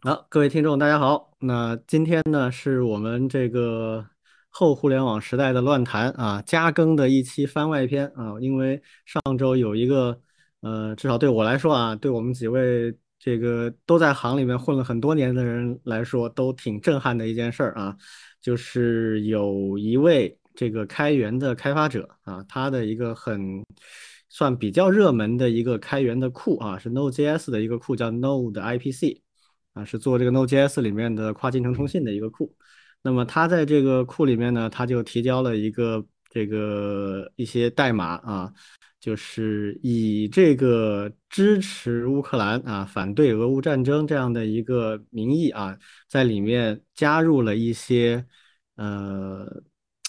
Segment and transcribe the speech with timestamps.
[0.00, 1.36] 好，各位听众，大家好。
[1.40, 4.06] 那今天呢，是我们这个
[4.48, 8.38] 后互联网时代的乱谈啊，加更的一期番外篇啊。
[8.40, 10.20] 因为上周有一个，
[10.60, 17.96] 呃，至少对我来说啊，对我们几位这个都在行里面混了很多年的人来说，都挺震撼的一件事儿啊，
[18.40, 23.64] 就是有一位这个开源的开发者啊，他的一个很
[24.28, 29.22] 算比较热门的一个开源的库啊，是 Node.js 的一个库，叫 Node IPC。
[29.78, 32.52] 啊，是做这个 Node.js 里面的跨进程通信的一个库。
[33.02, 38.52] 那么它在这个库里面呢，它就提交了一个这个一些代码啊，
[38.98, 48.26] 就是以这个支持乌克兰啊，反对俄乌战争这样的一个名义啊，在里面加入了一些
[48.76, 49.62] 呃。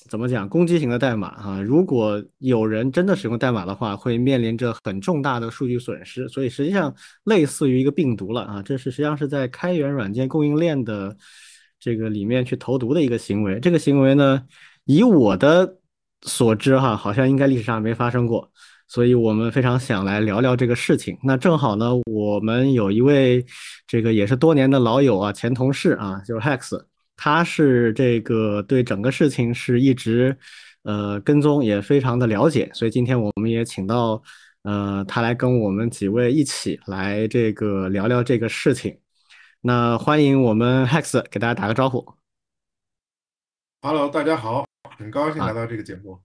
[0.10, 0.50] 怎么讲？
[0.50, 6.28] 攻击型的代码啊，如果有人真的使用代码的话，会面临着很重大的数据损失。
[6.28, 11.16] 所以实际上类似于一个病毒了啊，这是实际上是在开源软件供应链的
[11.80, 13.60] 这个里面去投毒的一个行为。
[13.60, 14.44] 这个行为呢，
[14.86, 15.78] 以我的
[16.24, 18.52] 所知哈，好像应该历史上没发生过。
[18.88, 21.16] 所以我们非常想来聊聊这个事情。
[21.22, 23.46] 那正好呢，我们有一位
[23.86, 26.82] 这个也是多年的老友啊，前同事啊，就是 Hex。
[27.22, 30.38] 他是这个对整个事情是一直
[30.84, 34.24] 呃跟踪，也非常的了解，所以今天我们也请到
[34.62, 38.98] 呃他来跟我们几位一起来这个聊聊这个事情。
[39.60, 42.16] 那欢迎我们 Hex 给大家打个招呼。
[43.82, 44.66] Hello，大家好，
[44.98, 46.22] 很高兴来啊到这个节目。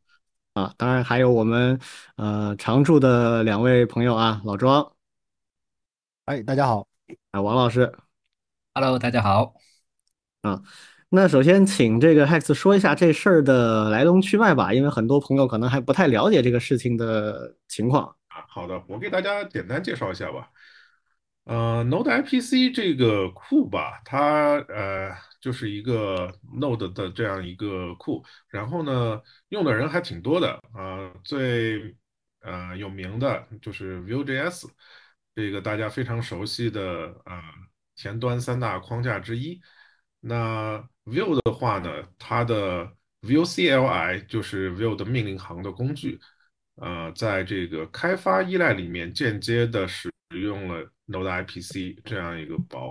[0.53, 1.77] 啊，当然还有我们
[2.15, 4.92] 呃常驻的两位朋友啊，老庄
[6.27, 6.87] 哎，大家好。
[7.33, 7.92] 啊，王老师。
[8.75, 9.64] Hello，大家好。
[10.45, 10.62] 啊，
[11.09, 18.05] 那首先请这个 Hex 说一下这事儿的来龙去脉吧，因为很多朋友可能还不太了解这个事情的情况。
[18.28, 20.50] 啊，好的，我给大家简单介绍一下吧。
[21.45, 31.97] 呃，Node IPC 这个库吧，它呃就是一个 Node 的这样一个库，然后呢，用的人还挺多的啊、最
[32.41, 34.66] 呃有名的就是 Vue.js，
[35.34, 37.43] 这个大家非常熟悉的啊、
[37.97, 39.59] 前端三大框架之一。
[40.27, 42.87] 那 Vue 的话呢，它的
[43.21, 46.19] Vue CLI 就是 Vue 的命令行的工具。
[46.77, 52.91] 呃，在这个开发依赖里面间接的使用了 Node IPC 这样一个包，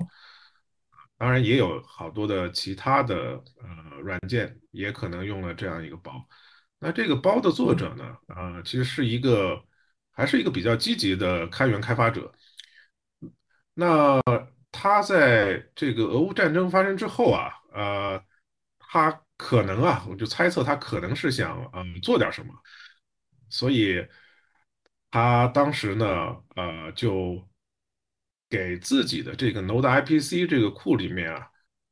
[1.18, 3.16] 当然也有好多的其他的
[3.62, 6.26] 呃软件也可能用了这样一个包。
[6.80, 9.62] 那这个包的作者呢，呃，其实是一个
[10.12, 12.32] 还是一个比较积极的开源开发者。
[13.74, 14.22] 那
[14.74, 18.22] 他在这个俄乌战争发生之后啊，呃，
[18.80, 22.52] 他可能啊，我就猜测他可能是想嗯做点什么。
[23.50, 24.06] 所以
[25.12, 26.06] 他当时呢，
[26.56, 27.48] 呃，就
[28.50, 31.48] 给自己的这个 Node IPC 这个库里面啊，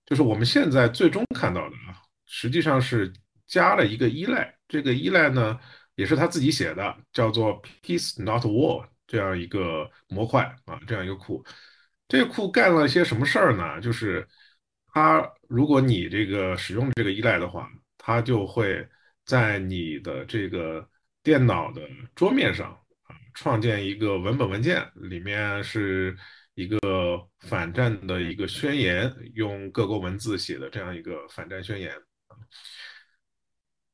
[0.05, 3.13] 就是我们现在最终看到的啊，实际上是
[3.45, 4.57] 加了一个依赖。
[4.67, 5.59] 这个依赖呢，
[5.95, 11.45] 也是他自己写的，叫做 Peace Not War 这样一个模块啊，这样一个库。
[12.11, 13.79] 这个库干了些什么事儿呢？
[13.79, 14.27] 就是
[14.87, 18.85] 它，如果你这个使用这个依赖的话，它就会
[19.23, 20.85] 在你的这个
[21.23, 21.81] 电脑的
[22.13, 22.71] 桌面上
[23.03, 26.13] 啊，创建一个文本文件，里面是
[26.53, 26.77] 一个
[27.39, 31.93] 反战的一个宣言，用各国文字写的这样一个反战宣言。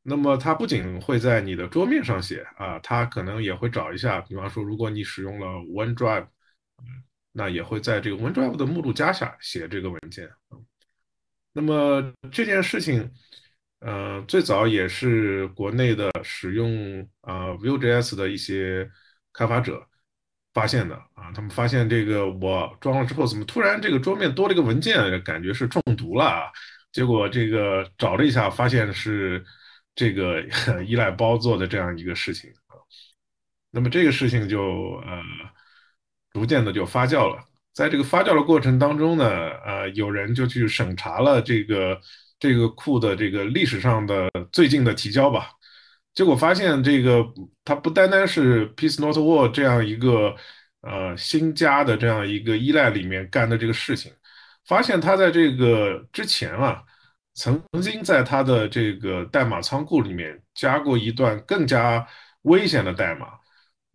[0.01, 6.28] 那么它不仅会在你的桌面上写啊，它可能也会找一下，比方说，如果你使用了 OneDrive，
[7.37, 10.27] 那也会在这个 OneDrive 的目录夹下写这个文件。
[11.53, 13.11] 那么这件事情，
[13.79, 18.89] 呃，最早也是国内的使用啊、呃 Vue.js 的一些
[19.31, 19.87] 开发者
[20.51, 26.51] 发现的啊，他们发现这个我装了之后，怎么突然这个桌面多了一个文件，感觉是中毒了啊？
[26.91, 29.45] 结果这个找了一下，发现是
[29.93, 30.41] 这个
[30.83, 32.73] 依赖包做的这样一个事情啊。
[33.69, 35.21] 那么这个事情就呃
[36.37, 37.43] 逐渐的就发酵了。
[37.73, 39.25] 在这个发酵的过程当中呢，
[39.65, 41.99] 呃，有人就去审查了这个
[42.37, 45.49] 这个库的这个历史上的最近的提交吧，
[46.13, 47.25] 结果发现这个
[47.66, 50.35] 它不单单是 Peace Not War 这样一个
[50.81, 54.11] 呃新加的这样一个依赖里面干的这个事情，
[54.67, 56.83] 发现它在这个之前啊，
[57.33, 62.07] 曾经在它的这个代码仓库里面加过一段更加
[62.43, 63.28] 危险的代码。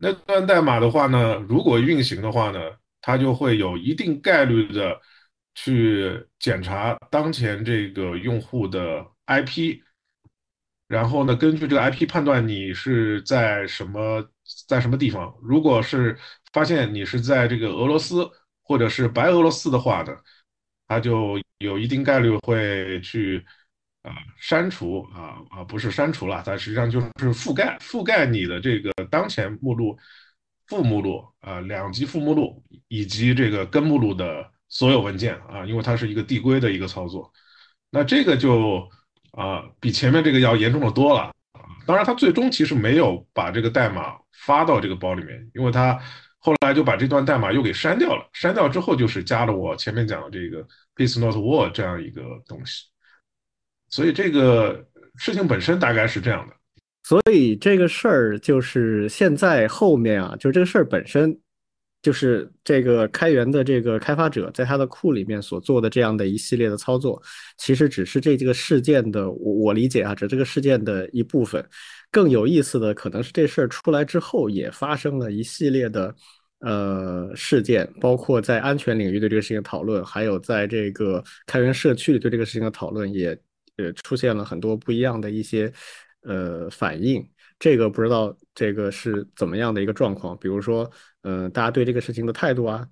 [0.05, 2.59] 那段代码的话呢，如果运行的话呢，
[3.01, 5.01] 它就会有一定概率的
[5.55, 9.81] 去检查当前这个用户的 IP，
[10.89, 14.29] 然后呢，根据这个 IP 判断你是在什么
[14.67, 15.33] 在什么地方。
[15.41, 16.19] 如果是
[16.53, 18.29] 发现你是在这个俄罗斯
[18.65, 20.13] 或者是白俄罗斯的话呢，
[20.89, 23.45] 它就有一定概率会去
[24.03, 29.97] 啊、删除啊啊不是删除了，它实际上就是覆盖覆盖你的这个当前目录、
[30.67, 37.33] 副目录啊、两级副目录以及这个根目录的所有文件啊，因为它是一个递归的一个操作，
[37.91, 38.89] 那这个就
[39.33, 41.33] 啊比前面这个要严重的多了。
[41.85, 44.17] 当然，他最终其实没有把这个代码
[44.47, 46.01] 发到这个包里面，因为他
[46.39, 48.25] 后来就把这段代码又给删掉了。
[48.33, 50.65] 删掉之后，就是加了我前面讲的这个
[50.95, 52.85] piece not war 这样一个东西。
[53.93, 54.85] 所以这个
[55.17, 56.55] 事情本身大概是这样的。
[57.05, 61.37] 所以这个事儿就是现在后面啊，就是这个事儿本身，
[62.01, 67.21] 就是这个开源的这个开发者在他的库里面所做的这样的一系列的操作，
[67.59, 71.65] 其实只是这这个事件的我我理解啊，只这个事件的一部分。
[72.11, 76.15] 更有意思的可能是这事儿出来之后，也发生了一系列的
[76.61, 83.37] 呃事件，包括在安全领域对这个事情讨论，还有在这个开源社区对这个事情的讨论，也
[83.83, 85.73] 呃出现了很多不一样的一些。
[86.25, 90.39] 呃反应，这个不知道这个是怎么样的一个状况。
[90.39, 90.89] 比如说，
[91.23, 92.87] 呃，大家对这个事情的态度啊，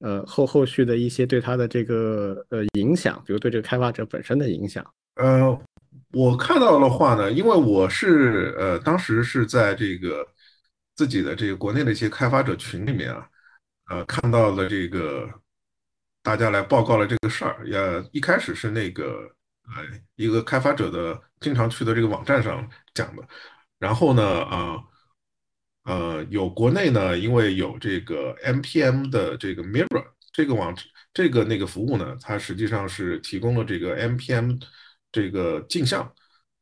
[0.00, 4.84] 呃，后后续的一些对它的这个呃影响，比如对这个开发者本身的影响。
[5.14, 5.56] 呃，
[6.10, 10.26] 我看到的话呢，因为我是呃当时是在这个
[10.96, 13.28] 自己的这个国内的一些开发者群里面啊，
[13.90, 15.30] 呃，看到了这个
[16.20, 17.78] 大家来报告了这个事儿，也
[18.10, 19.30] 一开始是那个。
[19.64, 23.26] 呃，一个开发者的经常去的这个网站上讲的，
[23.78, 24.84] 然后呢，呃，
[25.84, 30.76] 呃，有国内呢，因为有这个 npm 的这个 Mirror 这个网
[31.14, 34.60] 这个那个服务呢，它实际上是提供了这个 npm
[35.10, 36.12] 这个镜像，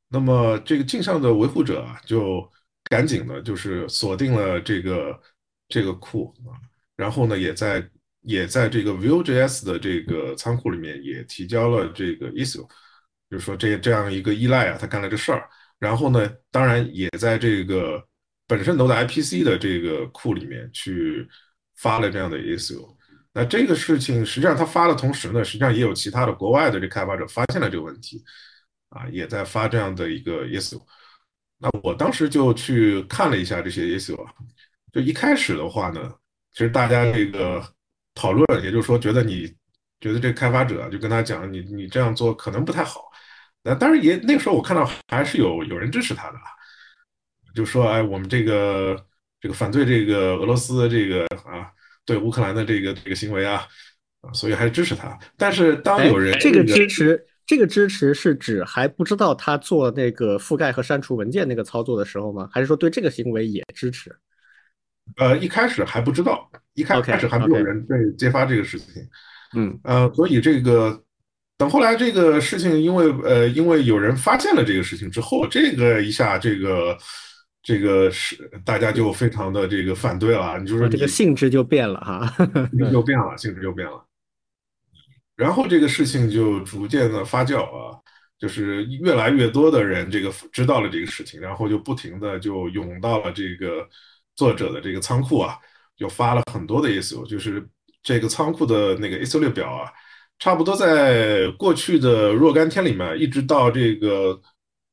[0.09, 2.49] 那么这个镜像的维护者啊，就
[2.85, 5.21] 赶紧的就是锁定了这个
[5.69, 6.55] 这个库啊，
[6.97, 7.89] 然后呢，也在
[8.23, 12.69] 也在这个 Vue.js 的这个仓库里面也提交了这个 issue。
[13.31, 15.49] 就是说这这样一个依赖啊，他干了这事儿，
[15.79, 18.03] 然后呢，当然也在这个
[18.49, 21.29] 本身 Node IPC 的这个库里面去
[21.77, 22.85] 发了这样的 issue。
[23.33, 28.21] 那这个事情实际上他发的同时呢，实际上也有其他的国外的这开发者发现了这个问题，
[28.89, 30.83] 啊，也在发这样的一个 issue。
[31.59, 34.33] 那我当时就去看了一下这些 issue 啊，
[34.93, 36.13] 就一开始的话呢，
[36.53, 37.63] 其实大家这个
[38.15, 39.47] 讨论，也就是说觉得你
[40.01, 43.10] 觉得这开发者就跟他讲，你你这样做可能不太好。
[43.63, 46.37] 那当然也那个时候我看到还是有有人支持他的，
[47.55, 48.97] 就说哎我们这个
[49.39, 51.69] 这个反对这个俄罗斯的这个啊
[52.07, 53.67] 对乌克兰的这个这个行为啊
[54.23, 55.19] 啊所以还是支持他。
[55.37, 62.49] 但是当有人这个支持这个支持是指还不知道他做那个覆盖和删除文件那个操作的时候吗？
[62.51, 64.11] 还是说对这个行为也支持？
[65.17, 69.07] 呃一开始还不知道，一开始还没有人被揭发这个事情。
[69.55, 71.05] 嗯呃所以这个。
[71.61, 76.97] 等后来这个事情，因为呃，因为有人发现了这个事情之后，这个一下，这个
[77.63, 80.59] 这个是大家就非常的这个反对了。
[80.59, 82.35] 你就说这个性质就变了哈，
[82.91, 84.03] 就变了，性质就变了。
[85.37, 87.95] 然后这个事情就逐渐的发酵啊，
[88.39, 93.87] 就是越来越多的人这个知道了这个事情，然后就不停的就涌到了这个
[94.35, 95.59] 作者的这个仓库啊，
[95.95, 97.63] 就发了很多的 issue，就是
[98.03, 99.93] 这个仓库的那个 issue 列表啊。
[100.41, 104.41] 差不多在过去的若干天里面，一直到这个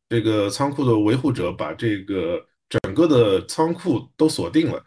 [0.10, 4.86] 这个仓库的维护者把这个整个的仓库都锁定了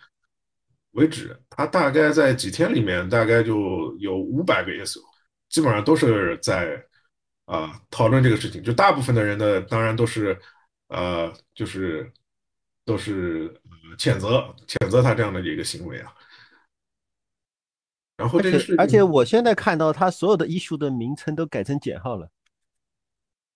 [0.92, 5.00] 为止，他大概在几天里面，大概就有五百个 issue，
[5.48, 6.84] 基本上都是在
[7.46, 8.62] 啊讨论这个事情。
[8.62, 10.38] 就大部分的人呢，当然都是
[10.88, 12.12] 呃，就是
[12.84, 13.48] 都是
[13.98, 16.12] 谴责谴责他这样的一个行为啊。
[18.20, 22.28] 然后这个是，而且我现在看到他所有的 issue 的名称都改成减号了。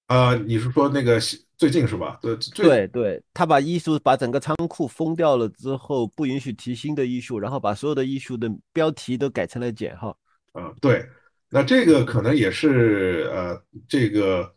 [0.07, 1.21] 啊，你是说那个
[1.59, 2.19] 最近是吧？
[2.23, 10.17] 对对对，他把 issue 把整个仓库封掉了之后，不允许提新的 issue，然后把所有的 issue 的标题都改成了减号。
[10.53, 11.07] 啊，对，
[11.51, 14.51] 那这个可能也是呃，这个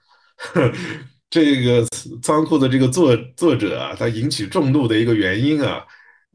[1.29, 1.85] 这个
[2.21, 5.85] 仓库的这个作作者啊，他引起众怒的一个原因啊。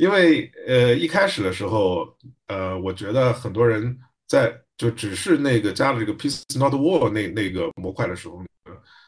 [0.02, 2.12] 因为呃一开始的时候，
[2.48, 8.42] 呃，我觉得很多人在就只是那个加了这个 piece not war 那那个模块的时候，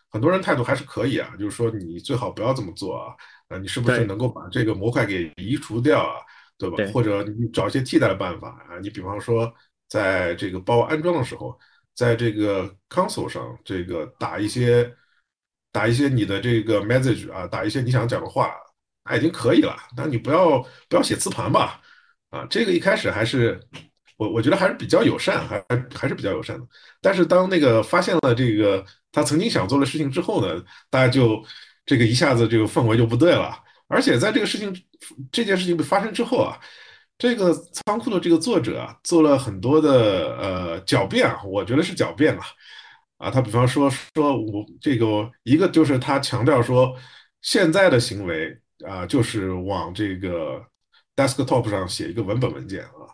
[0.09, 3.13] 很多人态度还是可以啊，就是说你最好不要这么做啊，
[3.49, 6.21] 啊，你是不是能够把这个模块给移除掉啊，
[6.57, 6.77] 对吧？
[6.93, 9.53] 或者你找一些替代的办法啊，你比方说
[9.89, 11.59] 在这个包安装的时候，
[11.97, 14.89] 在这个 console 上这个打一些
[15.73, 18.55] 打一些你的这个 message 啊，打一些你想讲的话。
[19.05, 20.59] 那已经可以了，但你不要
[20.89, 21.81] 不要写磁盘吧，
[22.31, 23.61] 啊，这个一开始还是
[24.17, 26.67] 我我觉得还是比较友善，还还还是比较友善的。
[27.01, 31.45] 但是当那个发现了这个他曾经想做的事情之后呢，大家就
[31.85, 33.63] 这个一下子这个氛围就不对了。
[33.89, 34.75] 而且在这个事情
[35.31, 36.59] 这件事情发生之后啊，
[37.19, 37.53] 这个
[37.87, 42.45] 仓库的这个作者啊做了很多的呃狡辩啊，我觉得是狡辩啊。
[43.19, 46.97] 啊，他比方说说我这个一个就是他强调说
[47.43, 50.65] 现在的行为啊，就是往这个
[51.17, 53.09] desktop 上写一个文本文件啊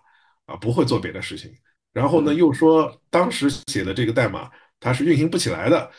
[0.47, 1.53] 啊，不会做别的事情。
[1.93, 5.91] 然后呢，又说当时写的这个代码它是运行不起来的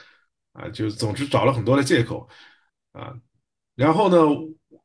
[0.53, 2.27] 啊，就总之找了很多的借口
[2.93, 3.13] 啊。
[3.75, 4.17] 然后呢，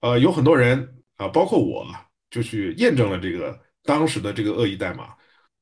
[0.00, 1.87] 呃，有很多人啊，包括我，
[2.31, 5.14] 就去验证了这个当时的这个恶意代码。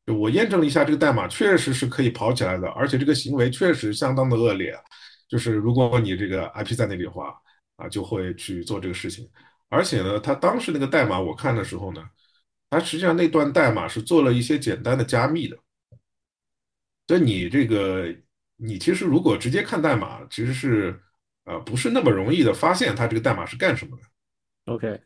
[0.06, 4.78] 就我验证了一下，这个代码确实是可以跑起来的，而且这个行为确实相当的恶劣。
[5.28, 7.34] 就是如果你这个 IP 在那里的话，
[7.76, 9.28] 啊，就会去做这个事情。
[9.68, 12.04] 而且呢，他当时那个代码我看的时候呢，
[12.70, 15.56] 他实际上那段代码是做了一些简单的加密的。
[17.06, 18.14] 所以你这个，
[18.56, 20.98] 你其实如果直接看代码，其实是
[21.44, 24.72] 呃不是那么容易的发现他这个代码是干什么的。
[24.72, 25.00] OK，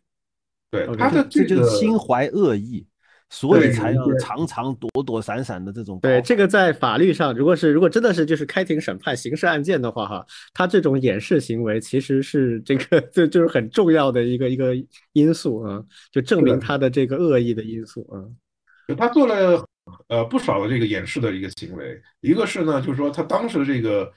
[0.70, 2.86] 对，他的这个就是心怀恶意。
[3.30, 6.00] 所以才要常常躲躲闪闪的这种。
[6.00, 14.74] 对，这个在法律上，如果是如果真的是就是开庭审判刑事案件的话，哈，他这种掩饰行为其实是这个 就就是很重要的一个一个
[15.12, 18.24] 因素啊，就证明他的这个恶意的因素啊。
[18.96, 19.62] 他做了
[20.08, 24.10] 呃不少的这个掩饰的一个行为，一个是呢，就是说他当时这个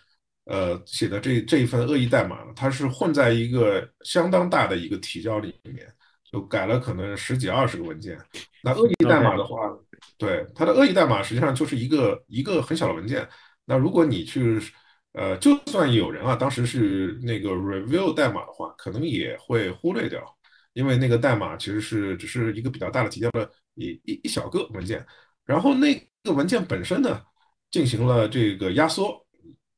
[0.46, 5.86] 呃写的这这一份恶意代码，它是混在一个相当大的一个提交里面。
[6.32, 8.18] 就改了可能十几二十个文件，
[8.64, 9.70] 那恶意代码的话，
[10.18, 13.28] 对它的恶意代码实际上就是一个一个很小的文件。
[13.66, 14.60] 那如果你去，
[15.12, 20.24] 呃，就算有人啊，当时是那个 review 代码的话，可能也会忽略掉，
[20.72, 25.06] 因为那个代码其实是只是一个比较大的提交的一一一小个文件，
[25.46, 27.22] 然后那个文件本身呢
[27.70, 29.26] 进行了这个压缩，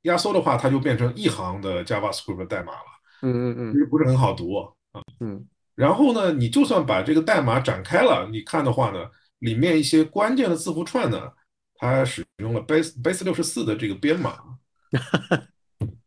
[0.04, 2.86] 压缩的话它就变成一行的 JavaScript 代码了，
[3.24, 5.44] 嗯嗯嗯，其实不是很好读啊，嗯。
[5.76, 9.00] 然后呢，你就算把这个代码展开了，你看的话呢，
[9.40, 11.20] 里面一些关键的字符串呢，
[11.76, 14.38] 它使用了 base base 六十四的这个编码。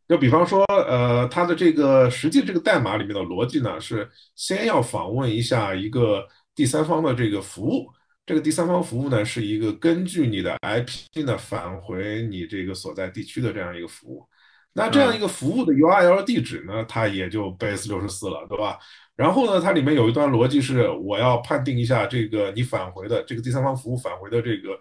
[0.08, 7.88] 就比方说，呃，它的这个实际这个代码里面的逻辑呢，是先要访问一下一个第三方的这个服务，
[8.25, 14.25] 这个第三方服务呢，是一个根据你的 IP 呢返回你这个所在地区的这样一个服务。
[14.73, 18.78] 那这样一个服务的 URL 地址呢，它也就 base 六十四了，对吧？
[19.16, 24.78] 然后呢，它里面有一段逻辑是，我要判定一下这个你返回的这个第三方服务返回的这个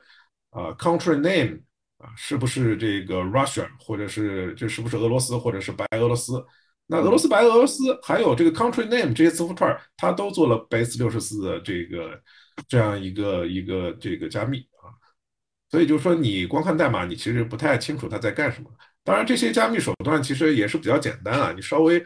[0.51, 1.57] 呃 country name
[1.99, 6.45] 啊，是不是这个 Russia，或者是这是不是俄罗斯，或者是白俄罗斯？
[6.87, 12.21] 那俄罗斯、白俄罗斯还有这个 country name 这些字符串，它都做了 base 六十四的这个
[12.67, 14.91] 这样一个一个这个加密啊。
[15.71, 18.69] 所以就是说，你光看代码，你其实不太清楚它在干什么。
[19.01, 22.05] 当然，这些加密手段其实也是比较简单啊，你稍微。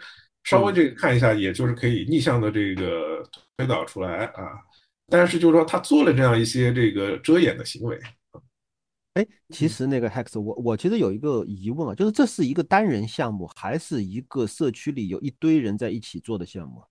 [0.50, 3.24] 稍微这个看一下，也就是可以逆向的这个
[3.56, 4.60] 推导出来啊。
[5.06, 8.00] 但是就是说，他做了这样一些这个遮掩的行为。
[9.13, 16.84] 哎，其实那个 Hex，我我其实有一个疑问啊，就是这是一个单人项目，还是一个社区里有一堆人在一起做的项目？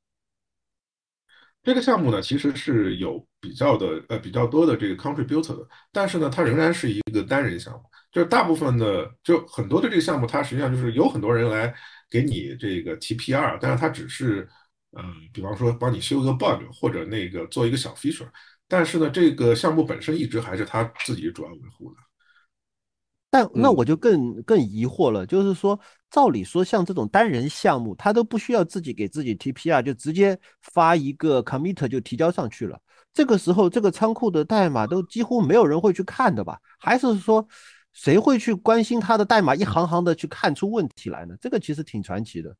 [1.65, 7.83] 这个项目呢，其实是有比较的呃比较多的这个 contributor 的，但是呢，它仍然是一个单人项目。
[8.13, 11.75] 就大部分的，就很多的这个项目，它实际上就是有很多人来。
[12.11, 14.49] 给你这个提 PR，但是它只是，
[14.97, 18.27] 嗯，比方说帮你修个 bug 或者那个做一个小 feature，
[18.67, 22.01] 但是呢，这个项目本身一直还是他自己主要维护的。
[23.29, 25.79] 但那我就更更疑惑了，就是说，
[26.11, 32.81] 照理说像这种单人项目，他都不需要自己给自己 TPR，就直接发一个 commit 就提交上去了。
[33.13, 36.59] 这个时候，这个仓库的代码都几乎没有人会去看的吧？
[36.79, 37.47] 还是说？
[37.99, 41.35] 谁会去关心他的代码一行行的去看出问题来呢？
[41.41, 42.55] 这个其实挺传奇的。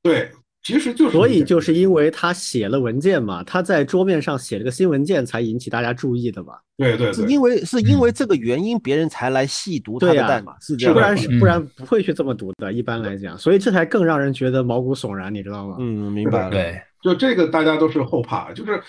[0.00, 0.30] 对，
[0.62, 6.62] 其实就是所以就是因为他写了文件嘛，他在桌面上写了个新文件，才引起大家注意的吧？
[6.76, 12.72] 对对，是因为是因为这个原因，别人才来细读他的代码，是这样，不然是不然不会去这么读的。
[12.72, 15.74] 一般来讲，所以这才更让人觉得毛骨悚然，你知道吗？
[15.80, 16.50] 嗯，明白了。
[16.50, 18.80] 对，就这个大家都是后怕，就是。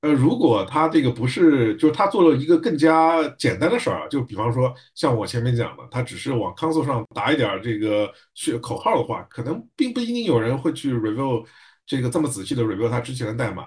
[0.00, 11.44] 呃，如果他这个不是，就是他做了一个更加简单的事儿啊，就比方说像我前面讲的，他只是往 console 上打一点这个血口号的话，可能并不一定有人会去 review
[11.84, 13.66] 这个这么仔细的 review 他之前的代码。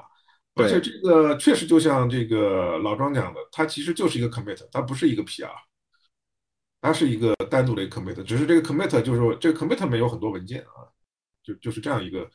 [0.56, 5.50] 而且这个确实就像这个老庄讲的，它其实就是一个 commit，它不是一个 PR，
[6.80, 10.86] 它是一个单独的一个 commit，只是这个 commit 就是说这个 commit 里面有很多文件啊，
[11.44, 12.30] 就就是这样一个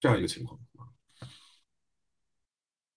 [0.00, 0.58] 这样一个情况。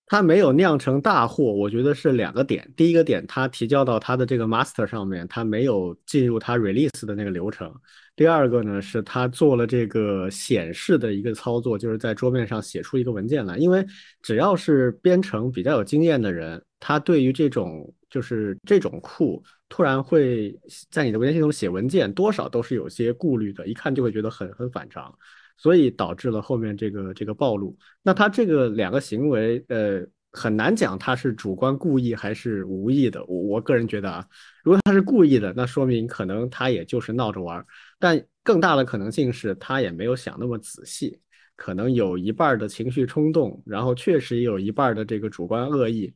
[0.08, 2.72] 它没有酿成大祸，我觉得是两个点。
[2.78, 7.74] 第一个点，它提交到它的这个 master 上面，它没有进入它 release 的那个流程。
[8.16, 13.58] 第二个呢，是它做了这个显示的一个操作，就是在桌面上写出一个文件来。
[13.58, 13.86] 因为
[14.22, 20.56] 只要是编程比较有经验的人，他对于这种就是这种库突然会
[20.92, 25.14] 在你的文件系统写文件，多少都是有些顾虑的，一看就会觉得很很反常。
[25.58, 27.78] 所以导致了后面这个这个暴露。
[28.02, 33.24] 那他这个两个行为，呃，很难讲他是主观故意还是无意的。
[33.26, 34.28] 我我个人觉得啊，
[34.64, 37.66] 如果他是故意的，那说明可能他也就是闹着玩。
[37.98, 41.20] 但更大的可能性是他也没有想那么仔细，
[41.56, 46.14] 可能有一半的情绪冲动，然后确实也有一半的这个主观恶意，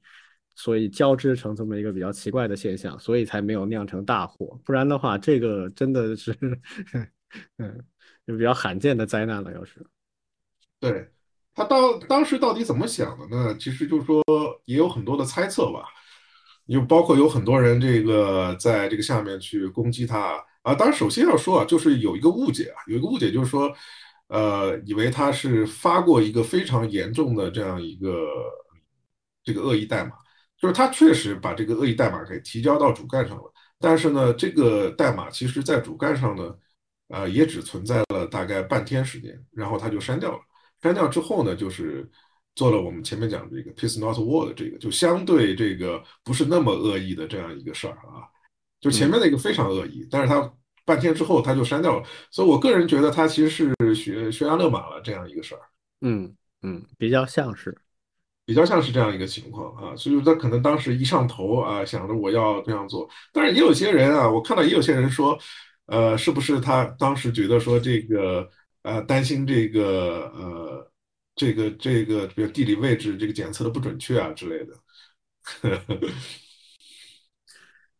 [0.53, 4.59] 所以交织成这么一个比较奇怪的现象，所以才没有酿成大祸。
[4.65, 6.35] 不然的话，这个真的是，
[7.57, 7.83] 嗯。
[8.29, 9.83] 就比较罕见的灾难了，要是，
[10.79, 11.09] 对
[11.55, 13.57] 他当当时到底怎么想的呢？
[13.59, 14.23] 其实就是说
[14.65, 15.85] 也有很多的猜测吧，
[16.67, 20.75] 就包括有很多人这个在这个下面去攻击他啊。
[20.75, 23.75] 当然，首先要说啊，就是有一个误解啊，有一个误解就是说，
[24.27, 28.27] 呃，以为他是发过一个非常严重的这样一个
[29.43, 30.11] 这个恶意代码，
[30.55, 36.55] 就是他确实把这个恶意代码给提交到主干上了，但是呢，这个代码其实在主干上呢。
[37.09, 40.39] 呃，也只存在了大概半天时间，然后他就删掉了。
[40.81, 42.09] 删掉之后呢，就是
[42.55, 48.23] 做了我们前面讲的这个 peace not war 的这个，就相对这个不是那么恶意的这样一个事儿啊。
[48.79, 50.53] 就前面那个非常恶意，但是他
[50.85, 52.05] 半天之后他就删掉了。
[52.31, 55.61] 所以我个人觉得他其实是悬悬崖勒马了这样一个事儿。
[56.01, 57.75] 嗯嗯，比较像是，
[58.45, 59.95] 比较像是这样一个情况啊。
[59.95, 65.37] 所以他可能当时一上头啊，想着我要这样做，但是也有些人啊，我看到也有些人说。
[65.89, 68.49] 呃，是不是他当时觉得说这个
[68.83, 70.91] 呃担心这个呃
[71.35, 74.73] 这个这个比如地理位置这个检测的不准确啊之类的？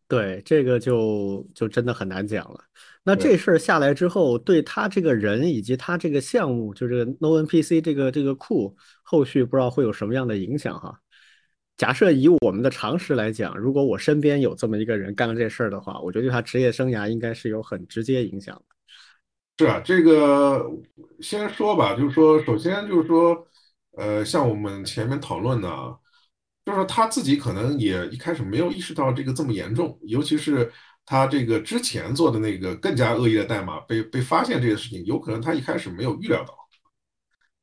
[0.08, 2.60] 对，这个就就真的很难讲了。
[3.04, 11.00] 那这事儿下来之后，对他这个人以及他这个项目，就这个 NoNPC 这个这个库，后续不知道会有什么样的影响哈？
[11.80, 18.64] 假设以我们的常识来讲，如果我身边有这么一个人干了这事儿的话，我觉得对他职业生涯应该是有很直接影响的。
[19.58, 20.70] 是啊，这个
[21.22, 23.48] 先说吧，就是说，首先就是说，
[23.92, 25.98] 呃，像我们前面讨论的，
[26.66, 30.70] 就是他自己可能也一开始没有意识到这个这么严重，尤其是
[31.06, 36.54] 他这个之前做的那个更加恶意的代码被被发现这个事情，有可能他一开始没有预料到。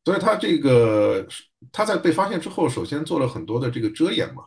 [0.07, 1.27] 所以他这个
[1.73, 4.45] 他在被发现之后，首先做了很多的这个遮掩嘛，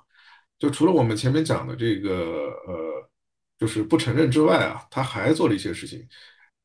[0.58, 2.10] 就除了我们前面讲的这个
[2.68, 3.10] 呃，
[3.58, 6.08] 就是不承认之外啊，他还做了一些事情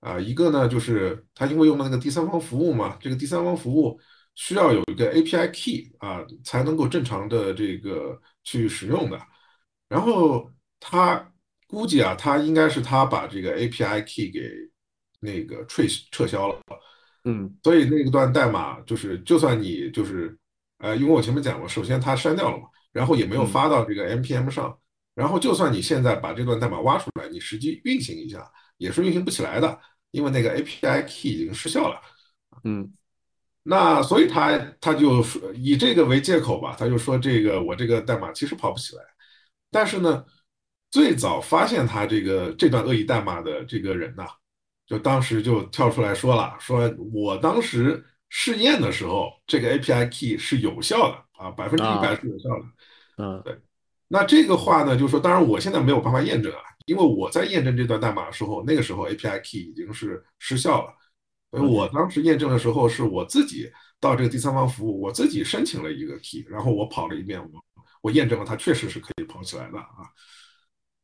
[0.00, 0.18] 啊。
[0.18, 3.98] 一个呢，就是他因为用了那个第三方服务嘛，这个第三方服务
[4.34, 9.20] 需要有一个 API key 啊，才能够正常的这个去使用的。
[9.88, 11.32] 然后他
[11.66, 14.50] 估计啊，他应该是他把这个 API key 给
[15.20, 16.58] 那个撤撤销了。
[17.26, 20.36] 嗯，所以那一段代码就是，就算你就是，
[20.84, 24.78] 呃，因为我前面讲过，首先它删掉了嘛，然后也没有发到这个 npm 上，
[25.14, 31.98] 然后就算你现在把这段代码挖出来，你实际运行一下，也是运行不起来的，因为那个 API key 已经失效了。
[32.64, 32.92] 嗯，
[33.62, 39.02] 那所以他他就说以这个为借口吧，他就说这个我这个代码其实跑不起来，
[39.70, 40.22] 但是呢，
[40.90, 44.26] 最早发现他这个这段恶意代码的这个人呐。
[44.86, 52.64] 就当时就跳出来说了，说我当时试验的时候，这个 API key 是有效的啊，百分之一百是有效的。
[53.18, 53.56] 嗯，对。
[54.08, 60.92] 那这个话呢，就是说，当然我现在没有办法验证啊，因为我在验证这段代码的时候，那个时候 API key 已经是失效了。
[61.50, 67.64] 所以我当时验证的时候，是我自己到这个第三方服务，我自己申请了一个 key，然后我跑了一遍，我
[68.02, 70.10] 我验证了它确实是可以跑起来的啊。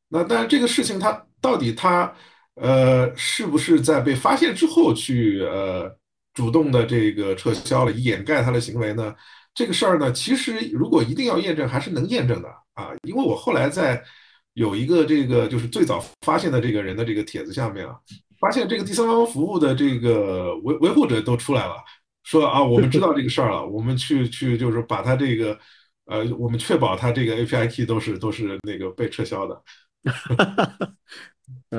[0.08, 2.12] 那但是这个事情它到底它。
[2.56, 5.88] 呃，是不是在被发现之后去呃
[6.34, 9.14] 主动的这个撤销了，以掩盖他的行为呢？
[9.52, 12.90] 这个事儿呢，其实如果一定要验证，还是能验证的啊。
[13.02, 14.02] 因为我后来在
[14.54, 17.96] 有一个这个就是最早发现的这个人的这个帖子下面啊，
[18.40, 21.74] 发现这个第三方服务的这个维维护者都出来了，
[22.22, 25.58] 说啊，我们知道这个事儿了，我们去去就是把他这个
[26.06, 29.62] 呃，我们确保他这个 API T 都是都是那个被撤销的。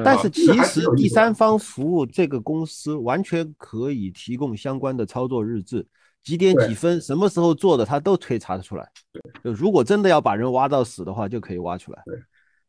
[0.05, 5.85] 但是其实第三方服务这个公司完全可以提供相关的操作日志，
[6.23, 8.89] 几点几分什么时候做的，他都可以查得出来。
[9.11, 12.01] 对，就如果真的要把人挖到死的话，就可以挖出来。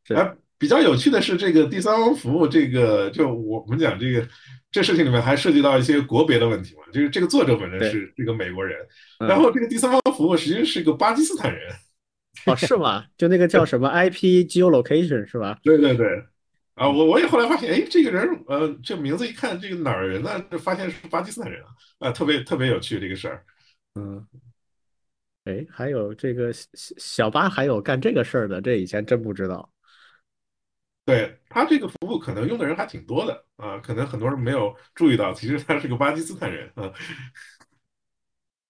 [0.04, 4.26] 对，哎，比较有趣的是，这个第三方服务，这个就我们讲这个
[4.72, 8.76] 这事情里面还涉及到一些国别的问题嘛，就是这个作者本身是这个美国人，
[9.20, 11.72] 然后这个第三方服务实际上是个巴基斯坦人。
[12.46, 13.04] 哦，是吗？
[13.16, 15.56] 就那个叫什么 IP geolocation 是吧？
[15.62, 16.24] 对 对对。
[16.74, 20.42] 啊，我我也后来发现，哎，这个人，呃，这名字一看，这个哪儿人呢？
[20.50, 23.44] 这发现是巴基斯坦人啊，啊，特别特别有趣这个事儿。
[23.94, 24.26] 嗯。
[25.44, 29.68] 哎，还有这个小小巴还有干这个事儿的，这以前真不知道。
[31.04, 36.92] 对他这个服务可能用的人还挺多的啊，可能很多人没有注意到，其实他是个巴基斯坦人啊。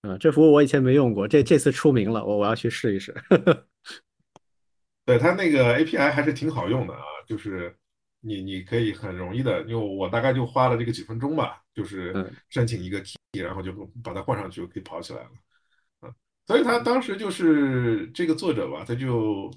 [0.00, 3.14] 啊，这服务我以前没用过，这这次出名了，我我要去试一试。
[5.04, 7.76] 对他那个 API 还是挺好用的啊，就是
[8.24, 15.30] 你你可以很容易的，因为我大概就花了这个几分钟吧，就是申请一个 key，然后就把它换上去，可以跑起来了。
[16.46, 19.50] 所以他当时就是这个作者吧，他就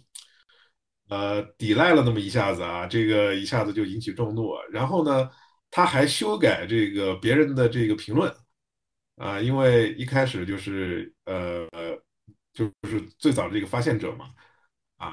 [1.10, 4.54] 呃抵赖了那么一下子啊，这个一下子就引起众怒。
[4.72, 5.30] 然后呢，
[5.72, 8.34] 他还修改这个别人的这个评论
[9.18, 11.68] 啊，因为一开始就是呃
[12.54, 14.32] 就是最早的这个发现者嘛
[14.98, 15.12] 啊，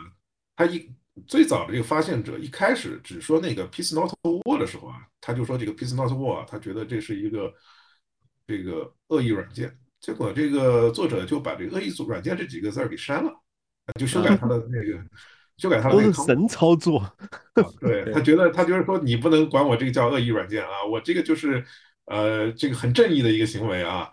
[0.57, 0.95] 他一
[1.27, 7.53] 最早的这个发现者一开始只说那个 peace not war 的时候啊，他就说这个 peace not war，他觉得这是一个
[8.47, 9.77] 这个恶意软件。
[10.01, 13.33] 结果这个作者就把这个恶意组软件这几个字儿给删了，
[14.01, 15.01] 就修改他的那个，
[15.59, 16.13] 修改他的那个。
[16.13, 17.01] 神操作。
[17.81, 21.65] 对他觉得他就是说你不能管我这个叫恶意软件啊，我这个就是
[22.07, 24.11] 呃这个很正义的一个行为啊，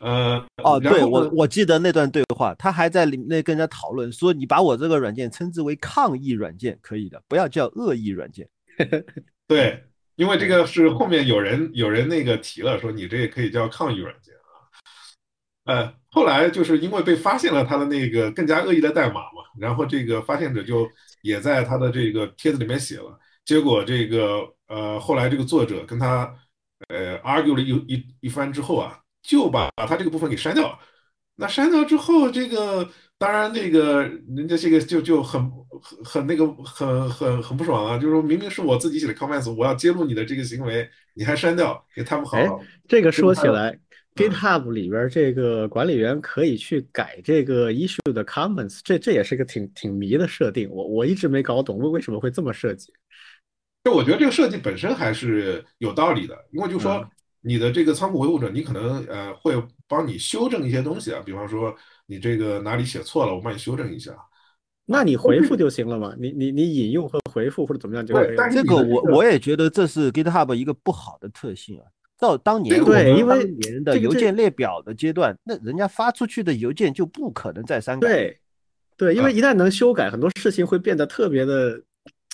[0.00, 8.48] 呃哦，对我我记得那段对话，他还在里面跟人家讨论说你把我这个软件称之为抗议软件可以的，不要叫恶意软件。
[9.46, 9.84] 对，
[10.16, 14.40] 因为这个是后面有人有人那个提了说你这个可以叫抗议软件啊。
[15.64, 20.88] 呃，后来就是因为被发现了他的那个更加恶意的代码嘛，然后这个发现者就
[21.22, 26.34] 也在他的这个帖子里面写了，结果这个呃后来这个作者跟他
[26.88, 30.78] 呃 argue 了一一一番之后啊，就把把他这个部分给删掉了。
[31.36, 34.02] 那删掉之后，这个当然那个
[34.36, 42.38] 人家这个就就很很很那个很很很不爽啊，就是说明明是我自己写的 comments，我要揭露你的这个行为，你还删掉，给他们好。
[42.88, 43.78] 这个说起来。
[44.16, 52.92] GitHub 里边这个管理员可以去改这个 issue 的 comments，这这也是个挺挺迷的设定，我我一直没搞懂为为什么会这么设计。
[53.84, 57.08] 就我觉得这个设计本身还是有道理的，因为就说
[57.42, 59.54] 你的这个仓库维护者，你可能呃会
[59.88, 61.74] 帮你修正一些东西啊，比方说
[62.06, 64.14] 你这个哪里写错了，我帮你修正一下。
[64.86, 68.50] 那你回复就行了嘛，你你你引用和回复或者怎么样就可以了。
[68.50, 71.84] 这个我我也觉得这是 GitHub 一个不好的特性啊。
[72.18, 78.08] 到当年对，因为年的邮件列表的阶段，那人家发出去的邮件就不可能再删改。
[78.08, 78.38] 对，
[78.98, 81.80] 对，因为一旦能修改，很多事情会变得特别的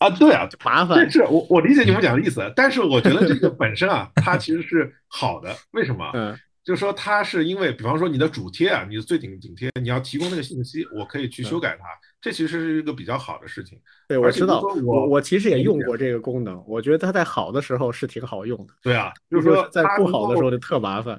[0.00, 1.11] 啊，对啊，麻烦。
[1.11, 5.54] 是我我理解你们讲的意思，但是我觉得这个本身啊，它其实是好的。
[5.72, 6.11] 为什么？
[6.14, 6.38] 嗯。
[6.64, 11.85] 就是说，它是因为，比方说你的主贴啊，你的最顶顶贴，你要提供那个信息，我可以去修改它，
[12.20, 13.78] 这其实是一个比较好的事情。
[14.09, 18.74] 对，我知道，我我其实也用过这个功能，我觉得它在好的时候是挺好用的。
[18.82, 21.14] 对啊，就是说在不好的时候就特麻烦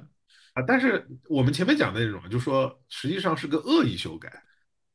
[0.52, 0.62] 啊。
[0.66, 4.30] 但是我们前面讲的那种，就是说实际上是个恶意修改，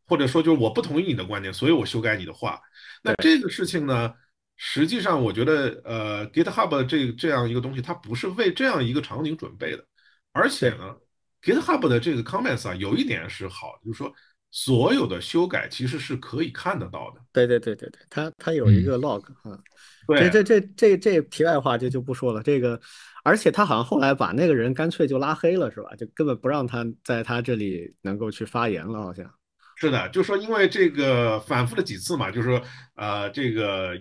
[0.07, 2.59] 或者说就是我不同意你的观点，所以我修改你的话。
[3.03, 4.13] 那这个事情呢，
[4.57, 9.85] 实际上我觉得，呃，GitHub 这这样一个东西，它不是为这样一个场景准备的。
[10.31, 10.95] 而且呢
[11.41, 14.13] ，GitHub 的这个 comments 啊，有一点是好，就是说
[14.51, 17.21] 所有的修改其实是可以看得到的。
[17.31, 19.59] 对对对对对，它它有一个 log 啊。
[20.07, 22.43] 对，这这这这这题外话就就不说了。
[22.43, 22.79] 这个，
[23.23, 25.95] 而且他好像后来把那个人干脆就拉黑了，是吧？
[25.95, 29.29] 就根本不让他在他这里能够去发言了，好像。
[29.83, 32.61] 是的，就说因为这个反复了几次嘛，就是说
[32.95, 33.93] 呃，这个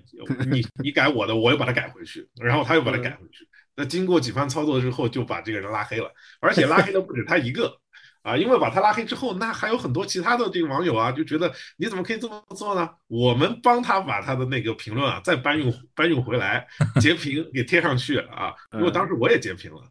[0.48, 3.48] 你你改我的，我又把它改回去，然后他又把它改回去。
[3.74, 6.08] 那经过几番操作之后，就把这个人拉黑了，
[6.40, 7.76] 而且拉黑的不止他一个
[8.22, 8.36] 啊！
[8.36, 12.88] 因为把他拉黑之后，那还有很多其他的这个网友啊，就觉得你怎么可以这么做呢？
[13.08, 16.64] 我们帮他把他的那个评论啊再搬运搬运回来，
[17.00, 18.54] 截屏给贴上去啊！
[18.74, 19.82] 因为当时我也截屏了，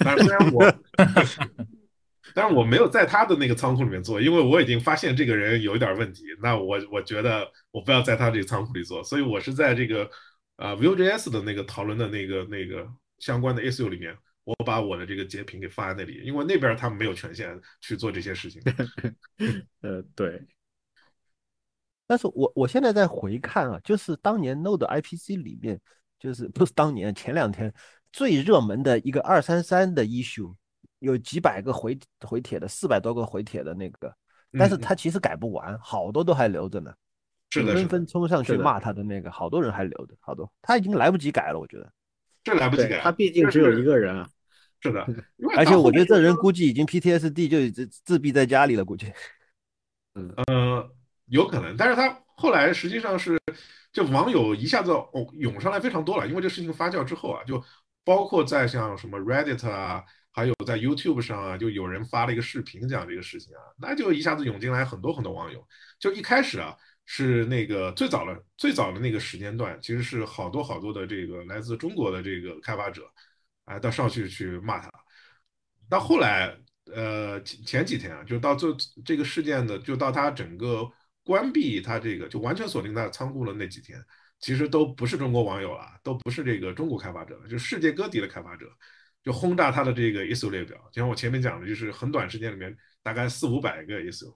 [0.00, 0.64] 但是虽然我，
[2.34, 6.24] 但是我没有在他的那个仓库里面做，因为我已经发现这个人有一点问题。
[6.42, 10.08] 那我我觉得我不要在他这个仓库里做，所以我是在这个
[10.56, 12.88] 啊 Vue.js 的那个讨论的那个那个。
[13.18, 18.62] 相关的 issue 里面，我把我的这个截屏给发在那里，因为那边他们没有权限去做这些事情。
[19.82, 20.40] 呃，对。
[22.06, 25.80] 但是我我现在在回看啊，就是当年 Node IPC 里面，
[26.20, 27.74] 就是不是当年前两天
[28.12, 30.54] 最热门的一个二三三的 issue，
[31.00, 34.14] 有几百个回回帖的，四百多个回帖的那个，
[34.58, 36.92] 但是他其实改不完，好多都还留着呢。
[37.50, 41.90] 是的，纷纷冲上去骂他的那个，好多人还留着，好多他已经来不及改了，我觉得。
[42.44, 43.00] 这来不及改。
[43.00, 44.28] 他毕竟只有一个人啊。
[44.80, 45.04] 是的，
[45.56, 49.12] 而且我觉得这人估估计已经 PTSD 就自自闭在家里了，估计。
[50.14, 50.90] 嗯呃
[51.26, 53.38] 有可能，但是他后来实际上是，
[53.92, 57.62] 就网友一下子哦涌上来非常多了，因为这事情发酵之后啊，就
[58.04, 60.04] 包括在像什么 Reddit 啊，
[60.38, 65.66] 还有在 YouTube 上啊，就有人发了一个视频讲这个事情啊，那就一下子涌进来很多很多网友。
[65.98, 73.02] 就一开始啊，是那个最早的最早的那个时间段，其实是好多好多的这个来自中国的这个开发者，
[73.64, 74.88] 啊，到上去去骂他。
[75.88, 76.56] 到后来，
[76.94, 78.72] 呃，前前几天啊，就到这
[79.04, 80.88] 这个事件的，就到他整个
[81.24, 84.00] 关闭他这个，就完全锁定在仓库的那几天，
[84.38, 88.70] 其实都不是中国网友了，都不是这个中国开发者了，就世界各地的开发者，
[89.28, 90.78] 就轰炸他的这个 issue 列表。
[90.90, 94.34] 就像我前面讲的，就是很短时间里面大概四五百个 issue，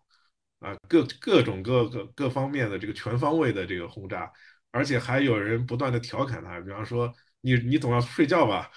[0.59, 4.31] 啊，各各种各个各方面的这个全方位的这个轰炸，
[4.71, 8.71] 而且还有人不断的调侃他，比方说你你总要睡觉吧。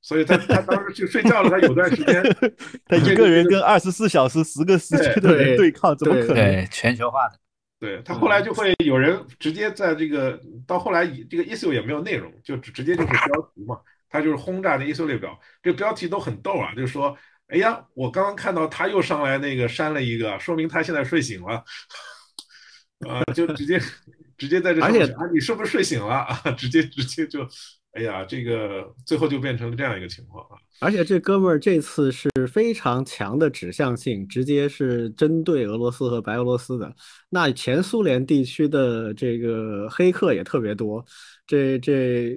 [0.00, 2.22] 所以他他当时去睡觉了，他有段时间，
[2.88, 6.34] 他一个人跟二十四小时十个时区的人对抗，怎么可能？
[6.34, 7.38] 对，全球化的。
[7.80, 13.78] 对他后来就会有人直接在这个到后来这个 issue 也没有内容，就直直接就是标题嘛，
[14.14, 17.16] 他就是轰炸的 issue 列表，这个标题都很逗啊，就是说，
[17.48, 21.64] 哎呀，我刚刚看到他又上来那个删了一个，说明他现在睡醒了，
[23.08, 23.80] 啊，就直接
[24.38, 26.50] 直接在这而且啊，你是不是睡醒了啊？
[26.52, 27.44] 直接直接就。
[27.96, 30.58] 哎呀，这个最后就变成了这样一个情况啊！
[30.80, 36.92] 而且这哥们儿这次是非常强的指向性，直接是针对俄罗斯和白俄罗斯的。
[37.30, 41.04] 那前苏联地区的这个黑客也特别多，
[41.46, 42.36] 这这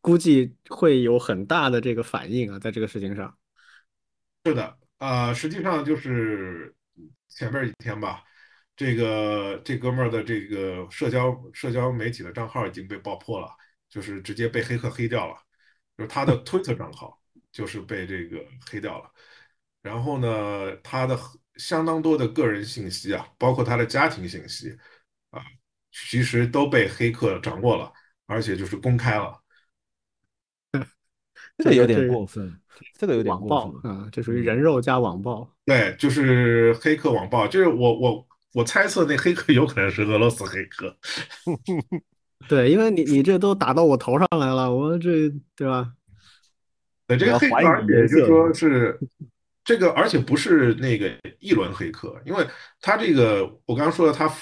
[0.00, 3.36] 估计会有很大的这个反应啊，在这个事情上。
[4.44, 6.74] 是的，啊，实际上就是
[7.28, 8.22] 前面几天吧，
[8.76, 13.48] 这个这哥们儿的这个社交社交媒体的账号已经被爆破了。
[13.90, 15.34] 就是直接被黑客黑掉了，
[15.98, 19.10] 就是他的 Twitter 账号就是被这个黑掉了，
[19.82, 21.18] 然后呢，他的
[21.56, 24.70] 相当多的个人信息啊，包括他的家庭信息
[25.30, 25.42] 啊，
[25.90, 27.92] 其实都被黑客掌握了，
[28.26, 29.39] 而且就是公开了。
[31.62, 32.52] 这个有点过分，
[32.98, 35.48] 这个有点过分啊，这属于人肉加网暴。
[35.64, 40.96] 对，就是黑客网暴，就是我我我猜测那黑客有可能是俄罗斯黑客。
[42.48, 45.92] 对，因为你你这都打到我头上来了，我这对吧？
[47.06, 48.98] 对，这个黑客而且就说是
[49.62, 52.46] 这个，而且不是那个一轮黑客，因为
[52.80, 54.32] 他这个我刚刚说的，他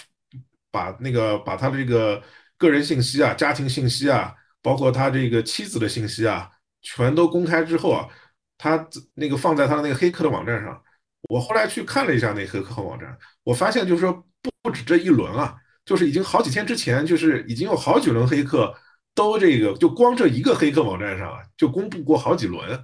[0.70, 2.22] 把那个把他的这个
[2.56, 6.48] 个人信息啊、家庭信息啊，包括他这个妻子的信息啊，
[6.82, 8.08] 全都公开之后啊，
[8.56, 10.82] 他那个放在他的那个黑客的网站上。
[11.28, 14.24] 我后来去看了一下那黑客网站，我发现就是说
[14.62, 15.56] 不止这一轮啊。
[15.84, 18.74] 就是已经好几天之前，就是已经有好几轮黑客
[19.14, 22.78] 都这个，就光这一个黑客网站上啊，就公布过好几轮。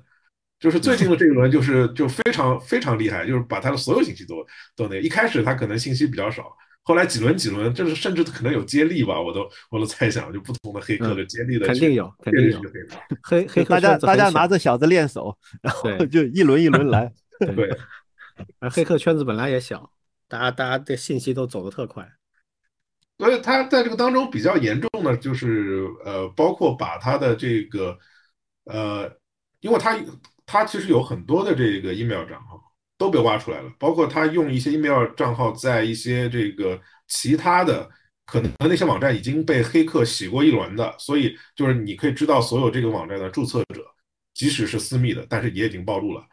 [0.59, 4.37] 就是最近的这一轮，就是就非常非常厉害，就是把他的所有信息都
[4.75, 4.99] 都那。
[4.99, 12.61] 一开始他可能信息比较少，后来几轮几轮，就是甚至可能有接力吧，我都我都猜想，就不同的黑客的接力的肯定有，肯定有
[13.23, 17.11] 黑黑 大家大家拿着小子练手，然后就一轮一轮来。
[17.41, 17.71] 对，
[18.59, 19.91] 而黑客圈子本来也小，
[20.29, 22.07] 大家大家的信息都走得特快。
[23.17, 27.97] 所以他在这个当中比较严重的，就是呃，包括把他的这个
[28.65, 29.11] 呃，
[29.61, 29.99] 因为他
[30.45, 32.63] 他其实有很多的这个 email 账号
[33.05, 37.87] 都被挖出来了，包括他用一些 email 账号在一些这个其他的
[38.25, 43.85] 可能那些网站已经被黑客洗过一轮的，所以就是你可以知道所有这个网站的注册者，
[44.33, 46.25] 即使是私密的，但是也已经暴露了。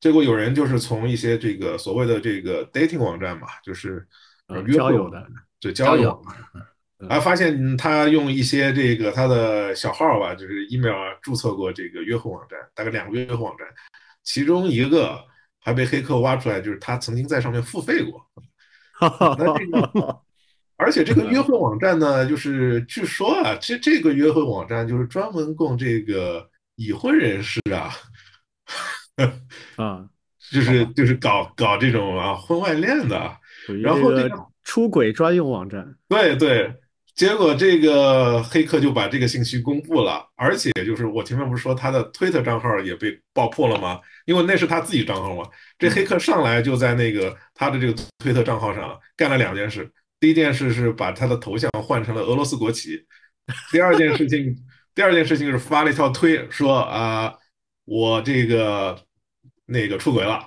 [0.00, 4.06] 结果有人就是从一些这个所谓的这个 dating 网站嘛，就是
[4.66, 5.26] 约会友的。
[5.60, 6.22] 就交友，
[7.08, 13.66] 啊，发现他用一些这个他的小号吧，就是 email 啊，注册过这个约会网站，大概两个约会网站，
[14.22, 15.18] 其中一个
[15.68, 18.24] 还被黑客挖出来，就是他曾经在上面付费过。
[19.38, 20.20] 那这个，
[20.78, 27.92] 而且这个约会网站呢，就是据说啊，这这个约会网站就是专门供这个已婚人士啊，
[29.76, 30.08] 啊，
[30.50, 33.36] 就是就是搞搞这种啊婚外恋的，
[33.82, 34.48] 然后这个。
[34.64, 36.74] 出轨专用网站，对对，
[37.18, 44.00] 结果这个黑客就把这个信息公布了，而且就是我前面不是说他的推特账号也被爆破了吗？
[44.24, 45.42] 因为那是他自己账号嘛。
[45.76, 53.04] 这黑客上来就在那个他的这个推特账号上干了两件事，第一件事是把他的头像换成了俄罗斯国旗，
[53.72, 54.56] 第二件事情，
[54.94, 57.34] 第二件事情是发了一条推说啊，
[57.84, 58.96] 我这个
[59.66, 60.46] 那个出轨了。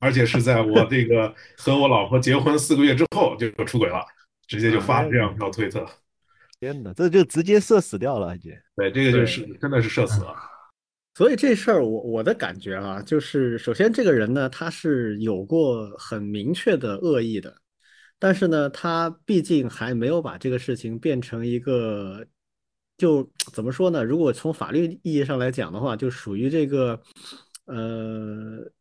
[0.00, 4.02] 而且是在我这个和我老婆结婚四个月之后就出轨了，
[4.48, 5.86] 直接就发了这样一条推特。
[6.60, 8.52] 天哪，这就直接社死掉了，已经。
[8.76, 10.36] 对，这个就是真的是社死了。
[11.14, 17.56] 所以这事儿，我我的感觉啊，就是首先这个人呢，他是有过很明确的恶意的，
[18.18, 22.24] 但是呢，他毕竟还没有把这个事情变成一个，
[22.96, 24.04] 就怎么说呢？
[24.04, 27.00] 如果从法律意义上来讲的话，就属于这个，
[27.64, 27.74] 呃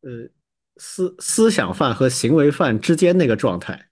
[0.01, 0.29] 呃，
[0.77, 3.88] 思思想犯和行为犯之间那个状态。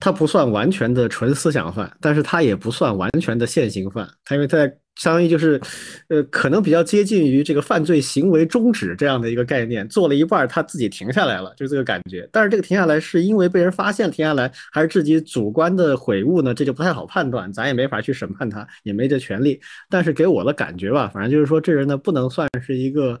[0.00, 5.60] 他不算完全的纯思想犯，但是他也不算完全的现行犯，他因为在相当于就是，
[6.08, 12.28] 呃，可能比较接近于这个犯罪行为终止这样的一个概念，做了一半他自己停下来了，就这个感觉。
[12.32, 16.52] 但是这个停下来是因为被人发现停下来，还是自己主观的悔悟呢？
[16.52, 19.60] 这就不太好判断，咱也没法去审判他，也没这权利。
[19.88, 23.16] 但是给我的感觉吧，反正就是说这人呢，不能算是一个，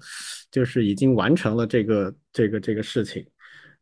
[0.50, 3.24] 就是已经完成了这个这个这个事情。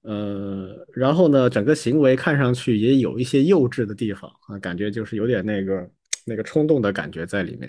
[0.07, 5.90] 呃，然后呢，整个行为看上去也有一些幼稚的地方啊，感觉就是有点那个
[6.25, 7.69] 那个冲动的感觉在里面。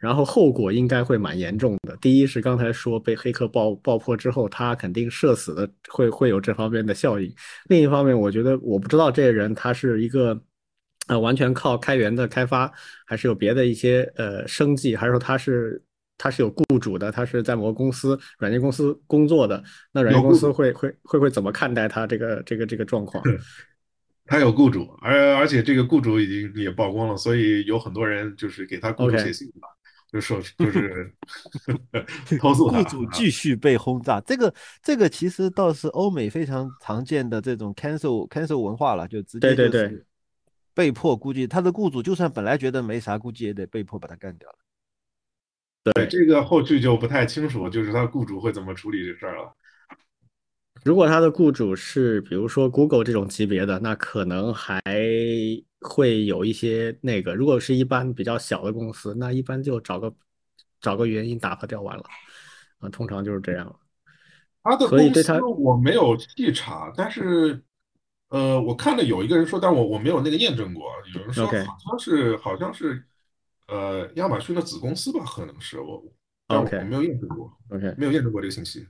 [0.00, 1.96] 然后后果应该会蛮严重的。
[2.00, 7.32] 第一是刚才说被黑客爆爆破之后，他肯定社死的，会会有这方面的效应。
[7.68, 10.36] 另一方面，我觉得我不知道这个人他是一个
[11.06, 12.70] 呃完全靠开源的开发，
[13.06, 15.80] 还是有别的一些呃生计，还是说他是。
[16.18, 19.62] 他是有雇主的，他是在某个公司软件公司工作的。
[19.92, 23.22] 那软件公司会会会会怎么看待他这个这个这个状况？
[24.28, 29.68] 他有雇主，而而且这个雇主已经也曝光了，所以有很多人就是给他雇主写信吧，
[30.10, 31.14] 就说就是
[32.40, 34.20] 投诉雇主继续被轰炸。
[34.22, 34.52] 这个
[34.82, 40.04] 这个其实倒是欧美非常常见的这种 cancel cancel 文化了，就直接就是
[40.74, 44.58] 被迫估计他的雇主就算本来觉得没啥，估计也得被迫把他干掉了。
[45.94, 49.52] 对这个后续就不太清楚，就是他雇主会怎么处理这事儿了。
[50.84, 54.80] 如果他的雇主是比如说 Google 这种级别的，那可能还
[55.80, 60.12] 会有一些那个；如果是一般比较小的公司，那一般就找个
[60.80, 62.04] 找个原因打发掉完了
[62.78, 63.74] 啊，通常就是这样。
[64.62, 67.62] 他的公司我没有细查，但是
[68.28, 73.04] 呃，我看了有一个人说，但我我没有那个验证过，有人说好像是好像是。
[73.66, 76.02] 呃，亚马逊的子公司吧，可能是我，
[76.46, 78.86] 但我没有验证过，OK，没有验证过这个信息。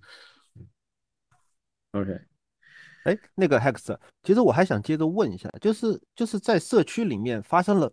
[1.93, 2.12] OK，
[3.05, 7.91] 哎，那个 Hex，其实我还想接着问一下，就是就是在社区里面发生了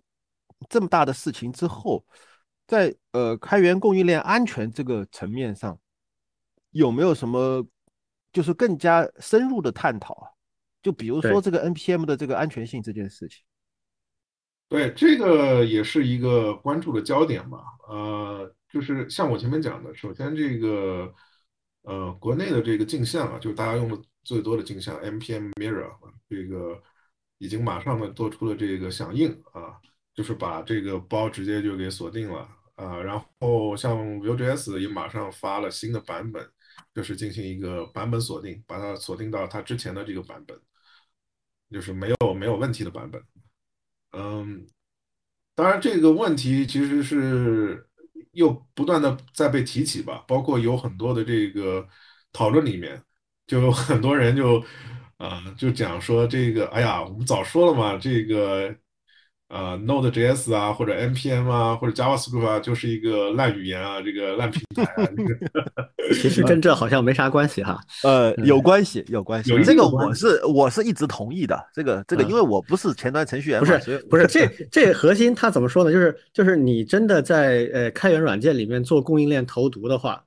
[0.68, 2.06] 这么大的事情之后，
[2.68, 5.80] 在呃开源供应链安全这个层面上，
[6.72, 7.66] 有没有什么
[8.34, 10.28] 就是更加深入的探讨啊？
[10.82, 13.42] 就比如说这个 NPM 的这个安全性这件事情。
[14.74, 17.60] 对，这个也是一个关注的焦点吧。
[17.88, 21.14] 呃，就是像我前面讲的，首先这个，
[21.84, 25.92] 呃，国内的这个镜像啊，就是大家用的最多的镜像 MPM mirror，
[26.28, 26.82] 这个
[27.38, 29.78] 已经马上呢做出了这个响应啊，
[30.16, 32.98] 就是把这个包直接就给锁定了啊。
[33.00, 36.44] 然后像 Vue.js 也马上发了新的版本，
[36.96, 40.60] 就是进行一个版本锁定，把它锁定到它之前的这个版本，
[41.70, 43.24] 就是没有没有问题的版本。
[44.14, 44.68] 嗯，
[45.56, 47.88] 当然这个问题其实是
[48.32, 51.88] 又不断的在被提起吧，包括有很多的这个
[52.32, 53.04] 讨论里面，
[53.48, 54.64] 就有很多人就
[55.18, 58.76] 啊就讲说这个，哎呀，我们早说了嘛，这个。
[59.54, 65.08] 呃，Node.js 啊，或者 npm 啊，或者 JavaScript 啊，就是一个烂语言啊，这个烂平台啊。
[66.12, 67.80] 其实跟这好像没啥关系哈。
[68.02, 69.52] 呃，有关系，有关系。
[69.52, 71.64] 有这个我是我是一直同意的。
[71.72, 75.92] 这个这个，因为我不是前端程序员，不是不 是这这核心它怎么说呢？
[75.92, 80.24] 就是就是你真的在呃开源软件里面做供应链投毒的话，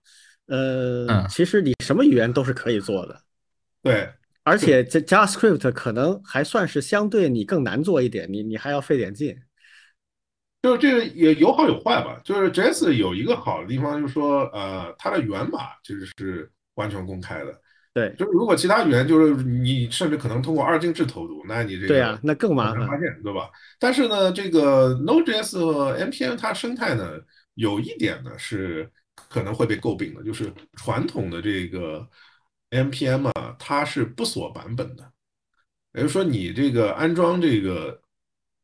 [0.46, 3.20] 呃，其实你什么语言都是可以做的。
[3.82, 4.08] 对。
[4.46, 9.36] 而且这 JavaScript 可能还算是相对你更难做一点，你你还要费点劲。
[10.62, 12.20] 就是这个也有好有坏吧。
[12.24, 17.60] 就是 JS 有一个好的地方，就是说，呃，它的源码其实是完全公开的。
[17.92, 23.50] 对，就是如果其他语言就是你甚至可能通过二进制投毒，那你这个对啊，那更麻烦，发现对吧？
[23.80, 27.18] 但是呢，这个 Node.js 和 npm 它生态呢，
[27.54, 28.88] 有一点呢是
[29.28, 32.08] 可能会被诟病的，就是传统的这个。
[32.70, 35.12] Npm 啊，它是不锁版本的，
[35.94, 38.00] 也就是说，你这个安装这个，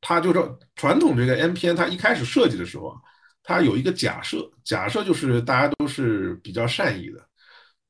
[0.01, 0.41] 它就是
[0.75, 3.01] 传统这个 npm，它一开始设计的时候啊，
[3.43, 7.25] 它有一个假设，假设就是大家都是比较善意的，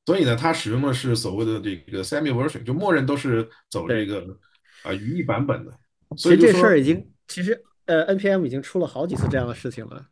[0.05, 4.25] 所以呢，它使用的是所谓的这个 semi version，就默认都是走这个
[4.83, 5.71] 啊语义版本的。
[6.15, 10.05] 所以这事儿已经，其实呃 npm 已经出了好几次这样的事情了。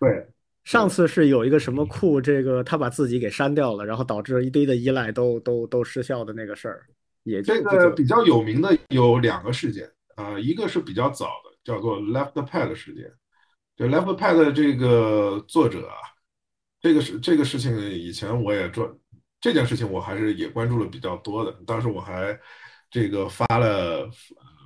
[0.00, 0.33] 对。
[0.64, 6.86] 上次是有一个什么库，这个他把自己给删掉了，然后导致一堆的依赖都都都失效的那个事儿，
[7.22, 13.12] 也这个比较有名的有两个事件啊，一个是比较早的叫做 LeftPad 事件。
[13.76, 15.96] 就 LeftPad 这个作者啊，
[16.80, 18.96] 这个是这个事情以前我也做
[19.40, 21.52] 这件事情，我还是也关注了比较多的。
[21.66, 22.38] 当时我还
[22.88, 24.08] 这个发了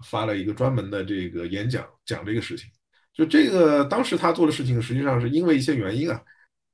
[0.04, 2.68] 发了一个专门的这个演讲，讲这个事情。
[3.18, 6.18] 就这个当时他做的事情，实际上是因为一些原因啊。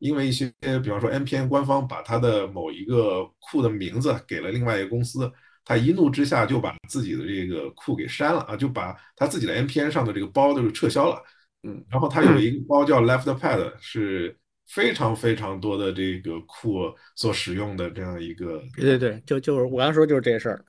[0.01, 5.31] 因为一些，比方说 NPN 官方把他的某一个库的名字给了另外一个公司，
[5.65, 11.23] 他一怒之下就把自己的这个库给删了啊，就把他自己的 NPN 上的这个包都是撤销了。
[11.63, 14.37] 嗯，然后他有一个包叫 LeftPad，是
[14.67, 18.63] 非常非常多的这个库所使用的这样一个。
[18.77, 20.63] 对对对，就就是我刚说就是这事儿。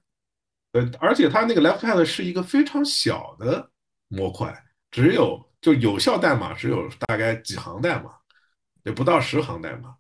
[0.74, 3.70] 呃，而且它那个 LeftPad 是一个非常小的
[4.08, 4.56] 模块，
[4.92, 8.12] 只有就有效代码只有大概几行代码。
[8.86, 9.96] 也不到十行代码，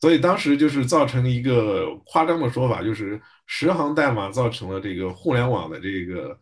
[0.00, 6.36] 所以当时就是造成一个夸张的说法，就是十行代码造成了这个互联网的这个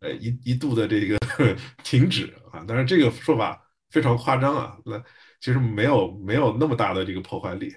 [0.00, 1.16] 呃一一度的这个
[1.84, 2.64] 停止啊。
[2.66, 5.00] 当然这个说法非常夸张啊，那
[5.40, 7.72] 其实没有没有那么大的这个破坏力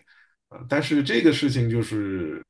[0.49, 0.57] 啊。
[0.67, 2.43] 但是这个事情就是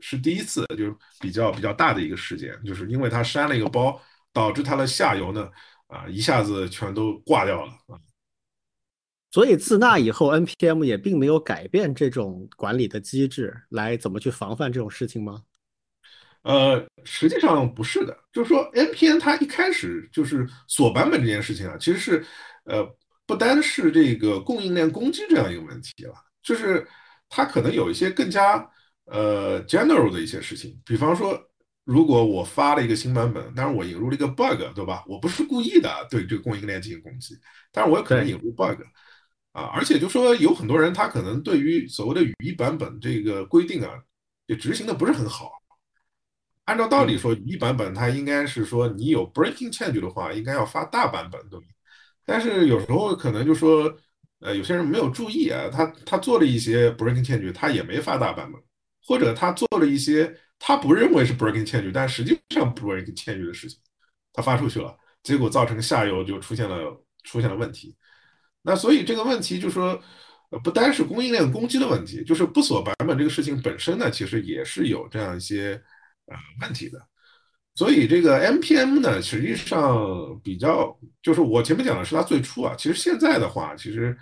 [0.00, 4.00] 是第一次，就是比较比较大的一个事件，就是因为他删了一个包，
[4.32, 5.46] 导致他的下游呢
[5.88, 8.00] 啊一下子全都挂掉了啊。
[9.30, 15.42] 所以自那以后，NPM 也并没有改变这种管理的机制，来怎么去防范这种事情吗？
[16.42, 22.24] 呃，实际上不是的，就是说 NPM 它一开始就是锁版本这件事情啊，其实是
[22.64, 22.88] 呃
[23.26, 26.88] 不单是这个供应链攻击这样一个问题了，就是
[27.28, 28.66] 它可能有一些更加
[29.06, 31.38] 呃 general 的一些事情，比方说
[31.88, 35.02] 如果我发了一个新版本，但是我引入了一个 bug，对吧？
[35.08, 37.34] 我不是故意的对这个供应链进行攻击，
[37.72, 38.78] 但是我有可能引入 bug。
[39.52, 43.90] 啊，而且就说有很多人，他可能对于所谓的语义版本这个规定啊，
[44.48, 45.50] 也执行的不是很好。
[46.66, 51.64] 按照道理说，语义版本它应该是说你有 breaking change 的话，应该要发大版本，对吧？
[52.26, 53.90] 但是有时候可能就说，
[54.40, 58.60] 呃，有些人没有注意啊，他他做了一些 breaking change，他也没发大版本，
[59.06, 63.78] 或者他做了一些他不认为是 breaking change，但实际上 breaking change 的事情，
[64.32, 67.96] 他发出去了，结果造成下游就出现了出现了问题。
[68.62, 70.00] 那所以这个问题就说，
[70.64, 75.80] 不单是供应链攻击的问题，就是不锁版本这个事情本身呢，其实也是有这样一些
[76.26, 76.98] 呃问题的。
[77.74, 79.96] 所以这个 M P M 呢，实际上
[80.42, 84.18] 比较就是我前面讲的是它最初啊，其实现在的话，其实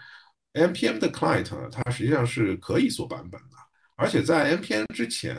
[0.52, 3.56] M P M 的 client 呢，它实际上是可以锁版本的，
[3.96, 5.34] 而且在 M P M 之前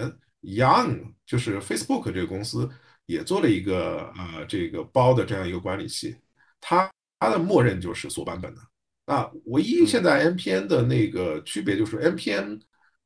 [0.48, 2.70] ，Young 就是 Facebook 这个公司
[3.06, 6.16] 也做了一个呃这个包的这样一个管理器，
[6.60, 6.89] 它
[7.20, 8.62] 它的默认就是锁版本的。
[9.06, 12.60] 那，唯一现在 NPN 的那个区别就是 NPN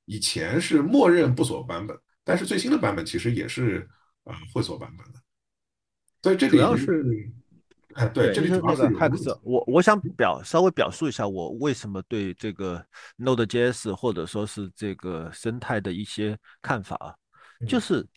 [0.06, 3.88] 以前是默认不锁版本，但是最新的版本其实也是
[4.24, 5.20] 啊会锁版本的。
[6.24, 7.04] 所以这里主要是，
[7.94, 12.84] 哎，对，这里主要是汉克斯，我我想表稍微表述一下我为什么对这个
[13.18, 17.14] Node.js 或者说是这个生态的一些看法啊，
[17.68, 18.08] 就是。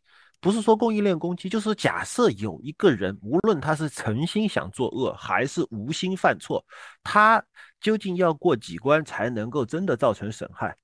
[0.40, 6.62] 不是说供应链攻击，就是假设有一个人，无论他是诚心想作恶，还是无心犯错，
[7.03, 7.42] 他
[7.80, 10.76] 究竟要过几关才能够真的造成损害？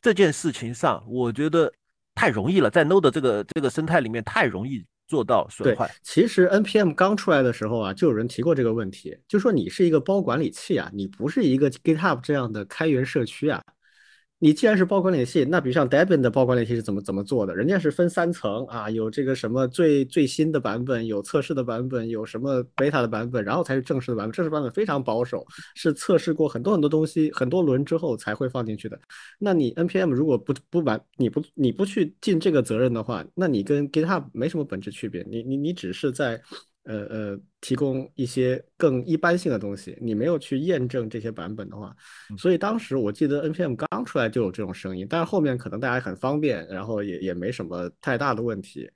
[0.00, 1.70] 这件事情上，我觉得
[2.14, 5.94] 太容易了，在 Node 这个这个生态里面太容易做到损坏。
[6.02, 13.62] 其实 NPM 刚出来的时候啊，就有人提过这个问题，就说你是一个包管理器啊，你不是一个 GitHub 这样的开源社区啊。
[14.40, 17.56] 你既然是包管理器，那比如像 Debian 的包管理器是怎么怎么做的？
[17.56, 24.32] 人家是分三层啊，有这个什么最最新的版本，有测试的版本，有什么 beta 的版本，然后才是正式的版本。
[24.32, 29.00] 正式版本非常保守，是测试过很多很多东西，很多轮之后才会放进去的。
[29.38, 35.24] 那你 npm 如果不不完，你不你不去尽这个责任的话，那你跟 GitHub 没什么本质区别。
[35.30, 36.42] 你你你只是在。
[36.84, 41.94] 呃呃，提供一些更一般性的东西，你没有去验证这些版本的话，
[42.38, 48.90] 所以当时我记得 npm 刚出来就有这种声音，但是后面可能大家很方便，然后也也没什么太大的问题。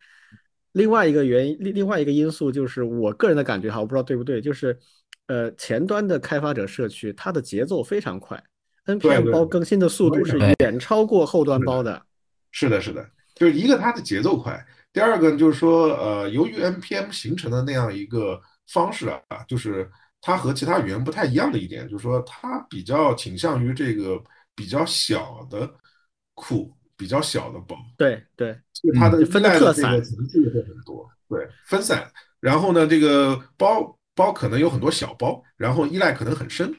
[0.72, 4.78] 另外一个原因，另另外一个因素就是我个人的感觉哈，我不知道对不对，就是
[5.26, 8.42] 呃前端的开发者社区它的节奏非常快
[8.84, 12.02] ，npm 包更新的速度是远超过后端包的。
[12.50, 14.62] 是的，是的，就是一个它的节奏快。
[14.92, 18.40] 第二个就是说，呃，由于 NPM 形成的那样一个
[18.72, 19.88] 方式啊，就是
[20.20, 24.20] 它和其他语言不太一样的一点，就是说它比较倾向于这个
[24.54, 25.70] 比较小的
[26.34, 27.76] 库，比较小的包。
[27.96, 28.58] 对对，
[28.98, 31.08] 它的分的这个，层次会很多。
[31.28, 32.10] 对，分散。
[32.40, 36.74] 然后呢，这个包包可能有很多小包，然后依赖可能很深，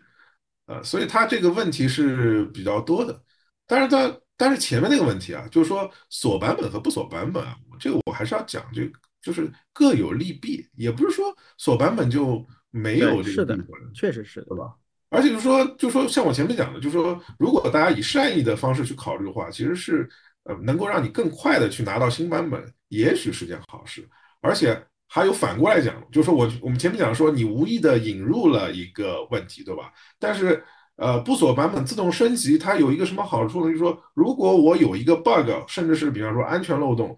[0.65, 3.21] 呃，所以它这个问题是比较多的。
[3.67, 7.55] 但是它，但是前面那个问题啊，就是说锁版本和不锁版本啊。
[7.79, 8.89] 这个我还是要讲，这
[9.21, 11.25] 就是各有利弊，也不是说
[11.57, 14.73] 锁版本就没有这是的个闭环，确实是的，对吧？
[15.09, 20.07] 而且就是说，就说像我前面讲的，就是说，如果大家以善意的方式去考虑的话，其实是
[20.43, 24.07] 呃能够让你更快的去拿到新版本，也许是件好事。
[24.41, 29.91] 而且还有反过来讲，就是说我我们前面讲说，你无意的引入了一个问题，对吧？
[30.19, 30.63] 但是
[30.95, 33.67] 呃，不锁版本自动升级，它有一个什么好处呢？
[33.67, 37.17] 就是说，如果我有一个 bug，甚至是比方说安全漏洞，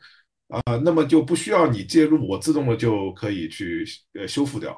[0.51, 4.75] 啊、那么就不需要你介入，我自动的就可以去呃修复掉。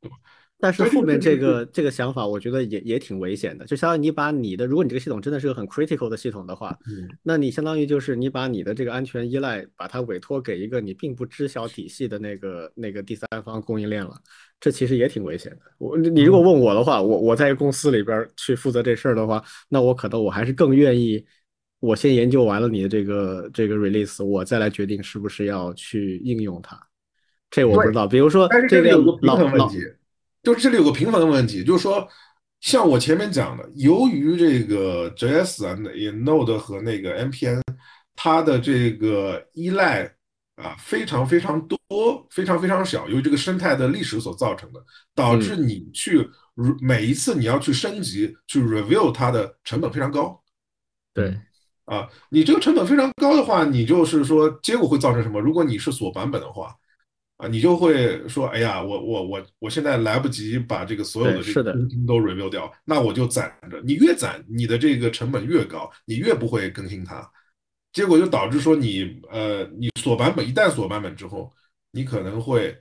[0.00, 0.16] 对吧
[0.62, 3.64] 但是后面这这个个这个想法，我觉得也也挺危险的。
[3.64, 14.12] 就相当于你把你的，如果你这个系统真的是个很 critical 的系统的话，嗯，那你相当于就是你把你的这个安全依赖，把它委托给一个你并不知晓体系的那个那个第三方供应链了，
[14.60, 15.60] 这其实也挺危险的。
[15.78, 21.24] 我你如果问我的话，我我在公司里边去负责这事儿的话，那我可能我还是更愿意，
[21.80, 26.78] 我先研究完了你的这个这个 release，我再来决定是不是要去应用它。
[27.50, 29.78] 这我不知道，比如说但是这个这里有个平老老衡问题，
[30.42, 32.06] 就是这里有个平衡的问题，就是说，
[32.60, 37.60] 像我前面讲的，由于这个 JS 啊、那 Node 和那个 NPM，
[38.14, 40.04] 它的这个依赖
[40.56, 41.78] 啊非常非常多，
[42.30, 44.80] 非常非常小，由于这个生态的历史所造成的，
[45.14, 46.28] 导致你去
[46.80, 50.40] 每一次你要去升级、去 review 它的成本非常高。
[51.12, 51.36] 对。
[51.90, 55.40] 啊，你这个成本非常高的话，你就是说结果会造成什么？
[55.40, 56.72] 如果你是锁版本的话，
[57.36, 63.80] 啊，你就会说，哎呀，我我我我现在来不及把这个所有的这个更新都 review 掉，那我就攒着。
[63.82, 67.28] 你越攒，你的这个成本越高，你越不会更新它，
[67.92, 71.52] 结果就导致说你呃，你锁版本一旦锁版本之后，
[71.90, 72.72] 你可能会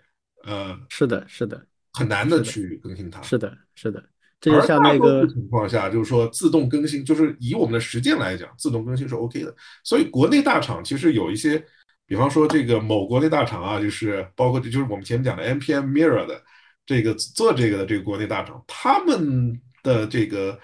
[0.43, 3.23] 呃，是的，是的，很难的去更新它。
[3.23, 4.03] 是的，是的。
[4.41, 9.53] 这就像那个情况下，就是说自动更新，就是以我们的实践来讲，自动更新是 OK 的。
[9.83, 11.61] 所以国内大厂其实有一些，
[12.05, 16.41] 比方说这个某国内大厂啊，就是包括就是我们前面讲的 NPM Mirror 的
[16.85, 20.57] 这个做这个的这个国内大厂，他们的这个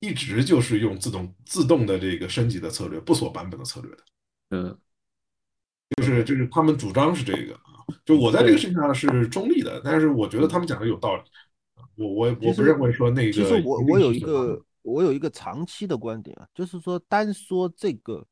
[0.00, 3.98] 一直就是用自动自动的这个升级的策略，不锁版本的策略的。
[4.50, 4.76] 嗯，
[5.98, 11.22] 就是就是他们主张是这个啊，就我在这个事情上是中立的，但是我觉得他们讲的有道理。
[12.00, 18.26] 我我我不认为说那个，其实我我有一个我有一个长期的观点啊，就是说单说这个，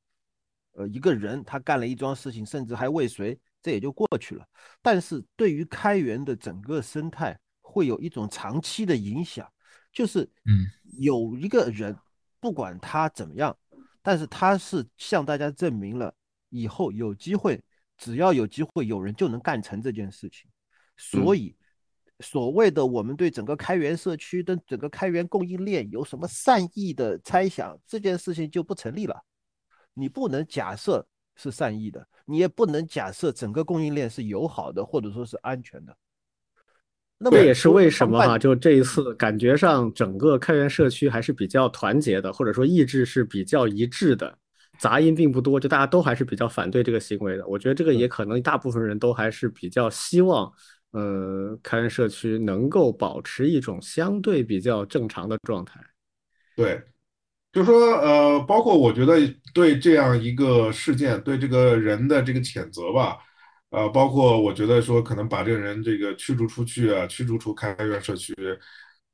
[0.72, 4.46] 呃，一个人他干了一桩事情，甚至还未遂，这也就过去了。
[4.80, 9.46] 但是对于开源的整个生态，会有一种长期的影响，
[9.92, 10.64] 就是嗯，
[10.98, 11.94] 有一个人
[12.40, 13.54] 不管他怎么样，
[14.00, 16.14] 但是他是向大家证明了
[16.48, 17.62] 以后有机会，
[17.98, 20.50] 只要有机会，有人就能干成这件事情，
[20.96, 21.54] 所以。
[22.20, 29.16] 所谓的我们对整个开源社区的整个开源供应链有什么善意的猜想，这件事情就不成立了。
[29.94, 31.06] 你不能假设
[31.36, 35.96] 是善意的，你也不能假设整个供应链是友好的或者说是安全的。
[37.18, 44.36] 那这也是为什么哈，就这一次感觉上整个开源社区还是比较团结的，或者说意志是比较一致的，
[44.78, 47.46] 杂音并不多，就大家都还是比较反对这个行为的。
[47.46, 50.52] 我觉得这个也可能大部分人都还是比较希望。
[50.92, 55.78] 呃，开源社区能够保持一种相对比较正常的状态。
[56.56, 56.82] 对，
[57.52, 59.16] 就说呃，包括我觉得
[59.52, 63.18] 对这样一个事件，对这个人的这个谴责吧，
[63.70, 68.34] 呃，包括我觉得说可能把这个人这个驱逐出去啊，驱逐出开源社区，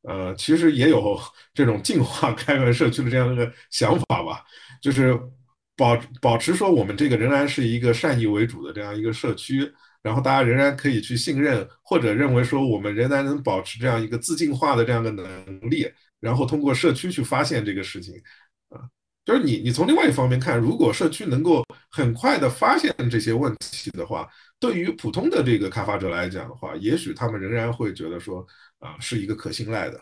[0.03, 1.19] 呃，其实也有
[1.53, 4.45] 这种净化开源社区的这样一个想法吧，
[4.81, 5.19] 就是
[5.77, 9.71] 保保持说我们这个仍然是一个善意为主的这样一个社区。
[10.05, 15.25] 然后大家仍然可以去信任，或者认为说我们仍然能保持这样一个自净化的这样的能
[15.71, 15.91] 力，
[16.21, 18.15] 然后通过社区去发现这个事情，
[18.69, 18.85] 啊，
[19.25, 24.29] 就是你你从另外一方面看，如果社区能够很快的发现这些问题的话，
[24.61, 28.47] 对于普通的这个开发者来讲的话，也许他们仍然会觉得说
[28.81, 29.99] 啊是一个可信赖的，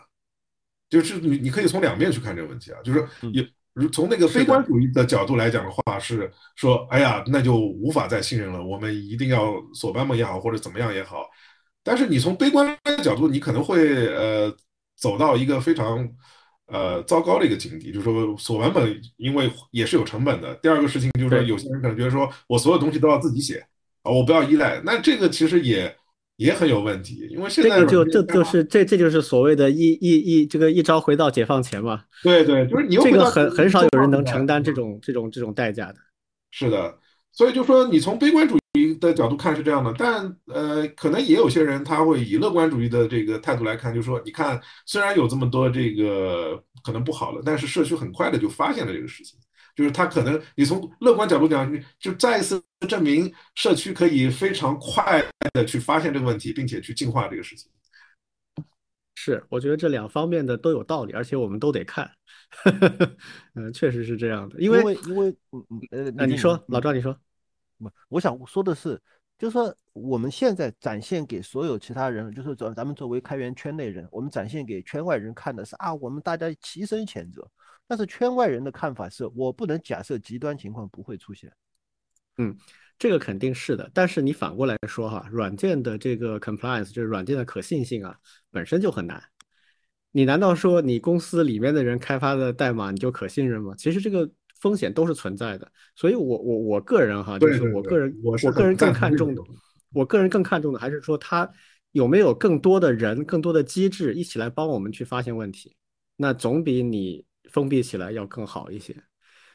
[0.89, 3.47] 就是你你可以从两面去看这个问题啊，就是也。
[3.73, 8.63] 如从那个悲观主义的角度来讲的话，是说，哎呀，那就无法再信任了。
[8.63, 11.27] 我们一定要锁版本也好，或者怎么样也好。
[11.83, 14.55] 但是你从悲观的角度，你可能会呃
[14.95, 16.07] 走到一个非常
[16.67, 20.53] 呃糟糕的一个境地，就是说锁版本因为也是有成本的。
[20.55, 23.65] 第二个事情就是说，有些人可能觉得说我所有东西都要自己写
[24.03, 24.81] 啊，我不要依赖。
[24.85, 25.95] 那这个其实也。
[26.43, 32.03] 也很有问题，因为现在这个就这就是这这就是所谓的一一一这个一朝回到解放前嘛。
[32.21, 35.95] 对对，就是你这个很很少有人能承担这种这种这种代价的。
[36.51, 36.97] 是的，
[37.31, 49.39] 所以就说你从悲观主义的角度看是这样的，但呃，可能也有些人他会以乐观主义的这个态度来看，就是说，你看虽然有这么多这个可能不好了，但是社区很快的就发现了这个事情。
[49.75, 57.71] 就是他可能，你从乐观角度讲，就再一次证明社区可以非常快的去发现这个问题，并且去净化这个事情。
[59.15, 62.11] 是，我觉得这两方面的都有道理，而且我们都得看。
[63.55, 67.17] 嗯，确实是这样的，因为因为因为嗯嗯呃，那你说，老赵，你说，
[67.79, 68.99] 不，我想说的是，
[69.39, 77.49] 就是说我们现在展现给所有其他人，就是咱咱们作为开源圈内人，我们展现给圈外人看的是啊，我们大家齐声谴责。
[77.87, 81.51] 但是圈外人的看法是我不能假设极端情况不会出现。
[82.37, 82.57] 嗯，
[82.97, 83.91] 这个肯定是的。
[83.93, 88.17] 但是你反过来说哈，软件的这个 compliance 就是软件的可信性啊，
[88.49, 89.21] 本身就很难。
[90.11, 93.75] 你难道说你公司里面的人开发的代码你就可信任吗？
[93.77, 94.27] 其实这个
[94.59, 95.71] 风险都是存在的。
[95.95, 99.41] 所以我我我个人哈，就是我个人我个人更看重的，
[99.91, 101.47] 我个人更看重的还是说他
[101.91, 105.75] 有没有更多的人、更多的机制一起来帮我们去发现问题，
[106.15, 107.25] 那总比你。
[107.53, 108.93] 封闭起来要更好一些，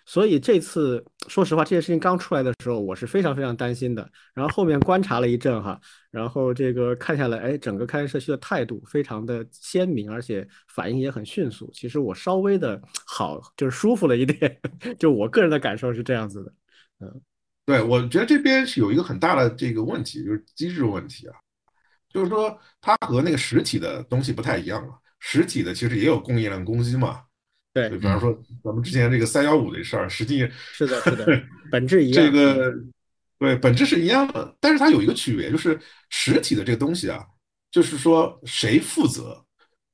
[0.07, 4.11] 所以这次说实话，这件事情刚出来的时候，我是非常非常担心的。
[4.33, 5.79] 然后后面观察了一阵哈，
[6.11, 11.71] 然后这个看下来，哎，整个开源社区的态度非常的鲜明，而且反应也很迅速。
[11.75, 14.59] 其实我稍微的好，就是舒服了一点。
[14.99, 16.53] 就我个人的感受是这样子的。
[17.01, 17.21] 嗯，
[17.67, 21.35] 对，我觉得这边是有一个很大的这个问题，就是机制问题啊，
[22.09, 24.95] 就是说它和那个实体的东西不太一样了。
[25.21, 27.23] 实体的其实也有供应链攻击嘛。
[27.89, 32.25] 对，比方说咱们之前这个三幺五的事儿，实际 是的，是的，本质一样。
[32.25, 32.73] 这个
[33.39, 35.79] 对，本质是一样的，但是它有一个区别，就是
[36.11, 37.25] 实体的这个东西啊，
[37.71, 39.45] 就是说谁负责，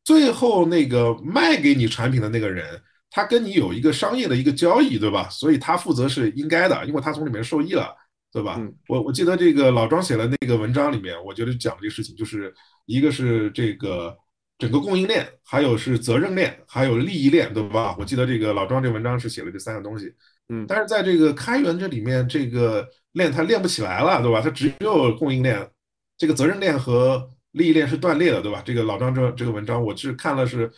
[0.04, 2.80] 最后那个卖给你产品的那个人，
[3.10, 5.28] 他跟你有一个商业的一个交易，对吧？
[5.28, 7.94] 所以他负责是应该的，因为他从里面受益了，
[8.32, 8.58] 对吧？
[8.88, 12.54] 我我记得这个老庄写的那个文章里面，我觉得讲这个事情，就是
[12.86, 14.16] 一个是这个。
[14.56, 17.96] 整个供应链，还有是责任链，还有利益链，对吧？
[17.98, 20.14] 我记得这个老庄这文章是写了这三个东西，
[20.48, 24.40] 嗯，但是在这个开源这里面，这个链它链不起来了，对吧？
[24.40, 25.68] 它只有供应链，
[26.16, 28.62] 这个责任链和利益链是断裂的，对吧？
[28.64, 30.70] 这个老庄这这个文章我是看了是，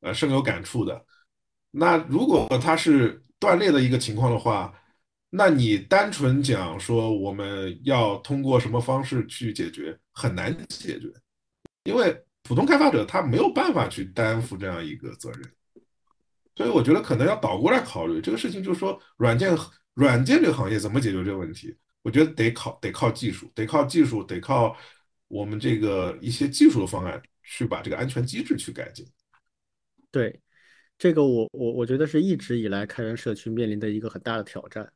[0.00, 1.00] 呃，深有感触的。
[1.70, 4.74] 那如果它是断裂的一个情况的话，
[5.30, 11.06] 那你单纯讲说我们要通过什么方式去解决，很难解决，
[11.84, 12.20] 因为。
[12.42, 15.42] 普通开发者他没有办法去担负这样一个责任，
[16.56, 19.56] 所以我觉得可能要倒过来考虑这个事情，就是说软件
[19.94, 21.76] 软件这个行业怎么解决这个问题？
[22.02, 24.76] 我觉得得靠得靠技术，得靠技术，得靠
[25.28, 29.06] 我们这个一些技术的方案去把这个安全机制去改进。
[30.10, 30.40] 对，
[30.98, 34.90] 这个我我我觉得是一直以来开源社区面临的一个很大的挑战。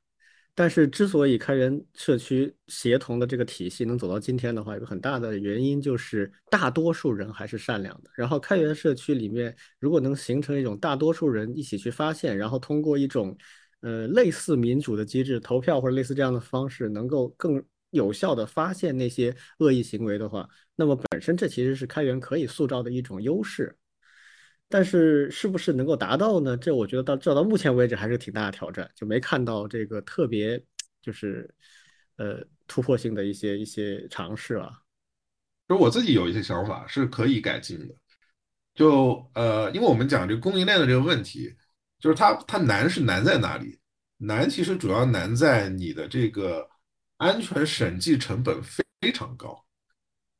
[0.56, 8.10] 但是，之所以开源社区协同的这个体系能走到今天的话，有个很大的原因就是大多数人还是善良的。
[8.14, 13.36] 然后，开源社区里面如果能形成一种大多数人一起去发现，然后通过一种
[13.80, 23.76] 呃类似民主的机制投票或者类似这样的方式，能够更有效的发现那些恶意行为的话，那么本身这其实是开源可以塑造的一种优势。
[24.68, 26.56] 但是是不是能够达到呢？
[26.56, 30.60] 这我觉得到这到目前为止还是挺大的挑战，就没看到这个特别
[31.00, 31.48] 就是
[32.16, 34.80] 呃突破性的一些一些尝试啊。
[35.68, 37.94] 就我自己有一些想法是可以改进的。
[38.74, 41.54] 就呃，因为我们讲这个供应链的这个问题，
[42.00, 43.78] 就是它它难是难在哪里？
[44.16, 46.68] 难其实主要难在你的这个
[47.18, 49.64] 安全审计成本非非常高，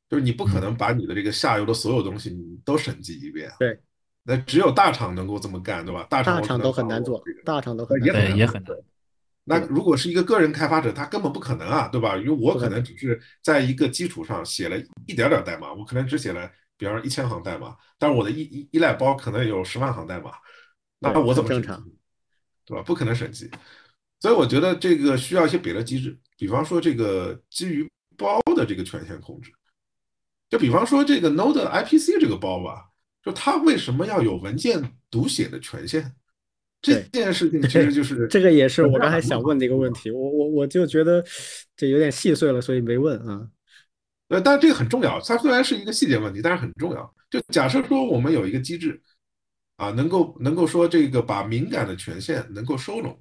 [0.09, 3.49] 就是你不可能把你的这个下游的所有东西你都审计一遍。
[3.57, 3.79] 对。
[4.27, 6.05] 那只有大厂能够这么干，对吧？
[6.09, 8.75] 大厂大厂都很难做，大厂都很也很也很难。
[9.43, 12.17] 那如果是一个个人开发者，他根本不可能啊，对吧？
[12.17, 20.31] 因为我可能只是在一个基础上写了一点点代码，我可能只写了，比方说一千行代码，但是我的依依依赖包可能有十万行代码，
[20.97, 21.79] 那我怎么正常？
[22.65, 22.81] 对吧？
[22.81, 23.47] 不可能审计，
[24.19, 29.51] 所以我觉得这个需要一些别的机制，比方说这个基于包的这个权限控制，
[30.49, 32.89] 就比方说这个 Node IPC 这个包吧。
[33.25, 36.11] 就他为什么要有文件读写的权限？
[36.81, 40.11] 这件事情其实就是 这个也是我刚才想问的一个问题。
[40.11, 41.25] 我我我就觉得
[41.75, 43.49] 这有点细碎了，所以没问啊。
[44.27, 45.19] 呃，但是这个很重要。
[45.21, 47.11] 它虽然是一个细节问题，但是很重要。
[47.31, 49.01] 就假设说我们有一个机制
[49.77, 53.19] 啊，能够能够说这个把敏感的权限能够收拢，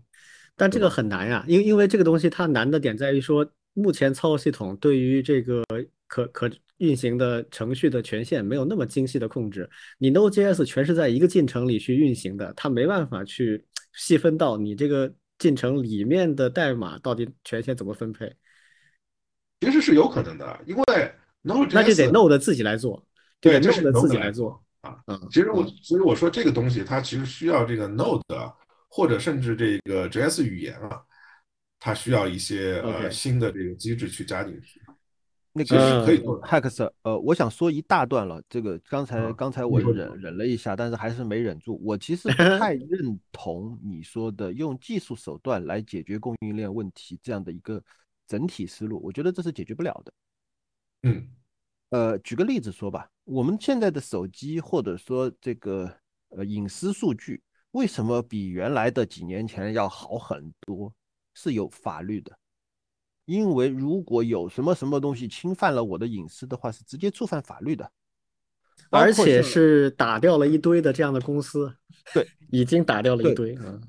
[0.55, 1.43] 但这个很难呀。
[1.49, 5.65] 因因为这个东西它难的点在于说，目前操作系统对于这个
[6.07, 6.51] 可可。
[6.79, 9.69] 运行的程序的权限没有那么精细的控制，
[9.99, 18.35] 你 Node.js 全是在一个进程里去运行的，它没办法去细分到你这个进程里面的代码到底权限怎么分配。
[19.61, 20.85] 其实是有可能的，因为
[21.45, 23.07] Node 那就得 Node 自己来做，
[23.41, 24.99] 对，Node 自己来做啊。
[25.07, 28.53] 嗯，其实我所以我说这个东西它其实需要这个 Node
[28.89, 31.01] 或者甚至这个 JS 语言啊，
[31.79, 34.81] 它需要一些呃新的这个机制去加进去。
[35.55, 36.47] 那个可以做的。
[36.47, 38.43] Hex，呃，我想说一大段了。
[38.49, 41.81] 这个刚才啊刚才我忍忍了一下，但是还是没忍住。
[41.83, 47.83] 我其实不 太认同你说的用技术手段来解决供应链问题这样的一个
[48.27, 50.13] 整体思路，我觉得这是解决不了的。
[51.05, 51.29] 嗯
[51.91, 55.91] 呃，举个例子说吧，我们现在的手机或者说这个
[56.31, 57.41] 呃隐私数据，
[57.71, 60.93] 为什么比原来的几年前要好很多？
[61.37, 62.39] 是有法律的，
[63.25, 67.91] 因为如果有什么什么东西侵犯了我的隐私的话，是直接触犯法律的，
[68.91, 71.75] 而且是打掉了一堆的这样的公司，
[72.13, 73.81] 对，已经打掉了一对堆啊。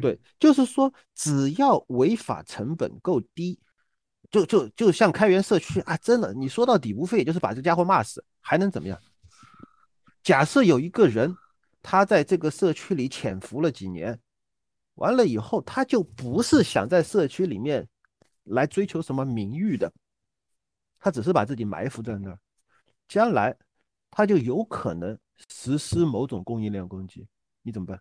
[0.00, 3.58] 对，就是说只要违法成本够低，
[4.30, 8.98] 就就就像开源社区啊，真的，你说到底无非也就是把这家伙骂死，还能怎么样？
[10.22, 11.36] 假设有一个人，
[11.82, 14.18] 他在这个社区里潜伏了几年，
[14.94, 17.88] 完了以后，他就不是想在社区里面
[18.48, 19.92] 来追求什么名誉的，
[20.98, 22.38] 他只是把自己埋伏在那儿，
[23.08, 23.56] 将来
[24.10, 25.18] 他就有可能
[25.48, 27.26] 实施某种供应链攻击，
[27.62, 28.00] 你怎么办？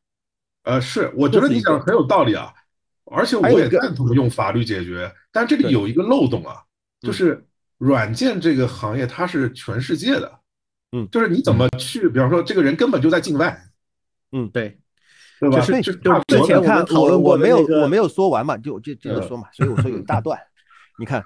[0.64, 2.54] 呃，是，我觉得你讲的很有道理啊，
[3.06, 6.64] 而且我也赞同用法律解决，但这里有一个漏洞啊，
[7.00, 7.14] 就嗯。
[7.14, 10.40] 是软件这个行业它是全世界的，
[10.92, 11.08] 嗯。
[11.12, 13.70] 就是你怎么去，比方说这个人根本就在境外，
[14.32, 14.80] 嗯对，
[15.40, 15.60] 对吧？
[15.60, 20.40] 就是就是之前我们你看，讨论我我没有我没有说完嘛，就我就接着嗯说嘛，所以我说有一大段。
[21.00, 21.24] 你看，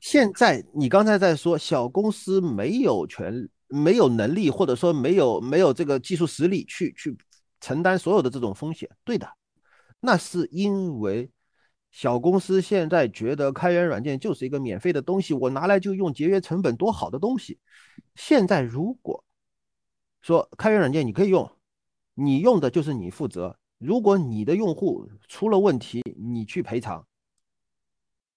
[0.00, 7.18] 现在你刚才在说小公司没有权、没有能力，或者说没有没有这个技术实力去去
[7.60, 9.28] 承担所有的这种风险，对的，
[9.98, 11.28] 那是因为
[11.90, 17.58] 小公司现在觉得开源软件就是一个免费的东西，我拿来就用，节约成本，多好的东西。
[18.14, 19.24] 现在如果
[20.22, 21.50] 说开源软件你可以用，
[22.20, 23.56] 你用的就是你负责。
[23.78, 27.06] 如果你的用户出了问题，你去赔偿，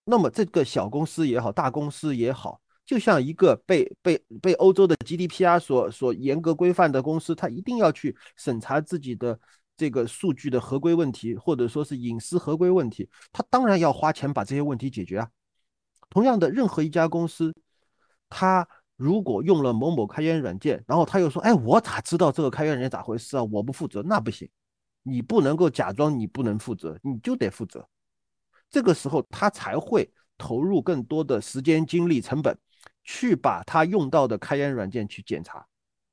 [0.03, 9.39] 那么这个小公司也好，大公司也好，就像一个被被被欧洲的 GDPR 所所严格规范的公司，它一定要去审查自己的
[9.75, 15.27] 这个数据的合规问题，或者说是隐私合规问题，它当然要花钱把这些问题解决啊。
[16.07, 17.51] 同样的，任何一家公司，
[18.29, 18.67] 它
[19.01, 23.43] 如果用了某某开源软件，然后他又说：“哎，我咋知道这个开源软件咋回事啊？
[23.45, 24.47] 我不负责。”那不行，
[25.01, 27.87] 你不能够假装你不能负责，你就得负责。
[28.69, 32.55] 这个时候，他才会投入更多的时间、精力、成本，
[33.03, 35.65] 去把他用到的开源软件去检查，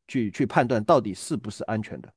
[0.07, 2.11] 去去判断到底是不是安全的。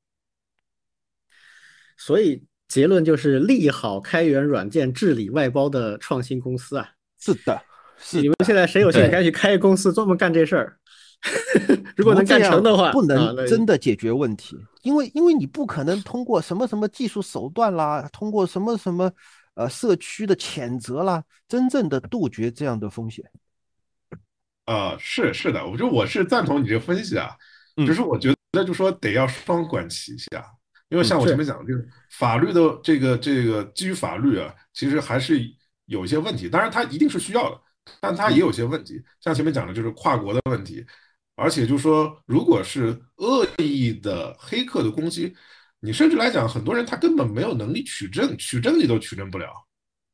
[1.98, 6.88] 所以结论就是利好开源软件治理外包的创新公司啊。
[7.18, 7.71] 是的，是
[8.12, 10.76] 你们现在谁有兴趣对赶紧开个公司专门干这事儿？
[11.96, 19.10] 如果能干成的话，不能真的解决问题，因为因为你不可能通过什么什么技术手段啦，通过什么什么
[19.54, 23.24] 呃社区的谴责啦，真正的杜绝这样的风险。
[24.64, 27.30] 啊，是是的，我觉得我是赞同你这个分析啊，
[27.76, 30.44] 嗯只是我觉得就说得要双管齐下，
[30.88, 35.40] 因为像我前面讲的，就是法律的这个这个基于法律啊，其实还是
[35.86, 37.60] 有一些问题，当然它一定是需要的，
[38.00, 40.84] 但它也有些问题，像前面讲的就是跨国的问题，
[41.36, 45.34] 而且就是说，如果是恶意的黑客的攻击，
[45.80, 49.48] 你甚至来讲，很多人他根本没有能力取证，取证你都取证不了，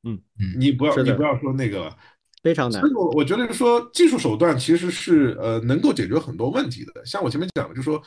[0.04, 1.96] 嗯嗯，你不要你不要说那个了。
[2.40, 2.94] 非常难所以。
[2.94, 7.04] 我我觉得说技术手段其实是呃能够解决很多问题的。
[7.04, 8.00] 像我前面讲的，就是说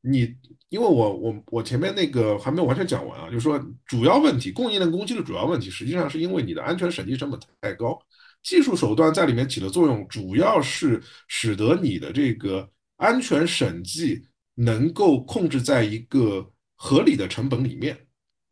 [0.00, 0.32] 你
[0.68, 8.00] 因为我我我前面那个还没有完全讲完啊，就是说主要问题供应链攻击的主要问题，实际上是因为你的安全审计成本太高，
[8.44, 14.24] 技术手段在里面起的作用，主要是使得你的这个安全审计
[14.54, 17.98] 能够控制在一个合理的成本里面，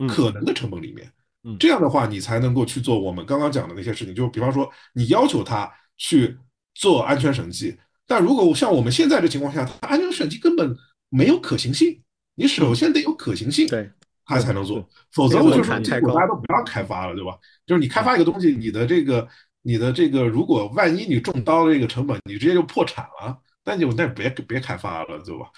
[0.00, 1.06] 嗯可能的成本里面。
[1.44, 4.14] 嗯这样的话，你才能够去做我们刚刚讲的那些事情。
[4.14, 6.38] 就比方说，你要求他去
[6.72, 7.76] 做安全审计，
[8.06, 10.74] 但如果像我们现在的情况下，他安全审计根本
[11.08, 12.00] 没有可行性，
[12.36, 13.90] 你首先得有可行性，对，
[14.24, 17.36] 它才能做，否则我就说，结果槛太高大家都不要开发了，对吧？
[17.66, 19.26] 就是你开发一个东西，你的这个
[19.62, 25.50] 你的这个，如果万一你中刀的这个成本，你直接就破产了，那就那别别开发了，对吧？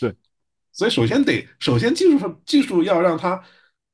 [0.00, 0.14] 对，
[0.72, 3.42] 所以首先得首先技术上技术要让它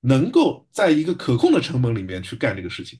[0.01, 2.99] 能够在一个可控的成本里面去干这个事情，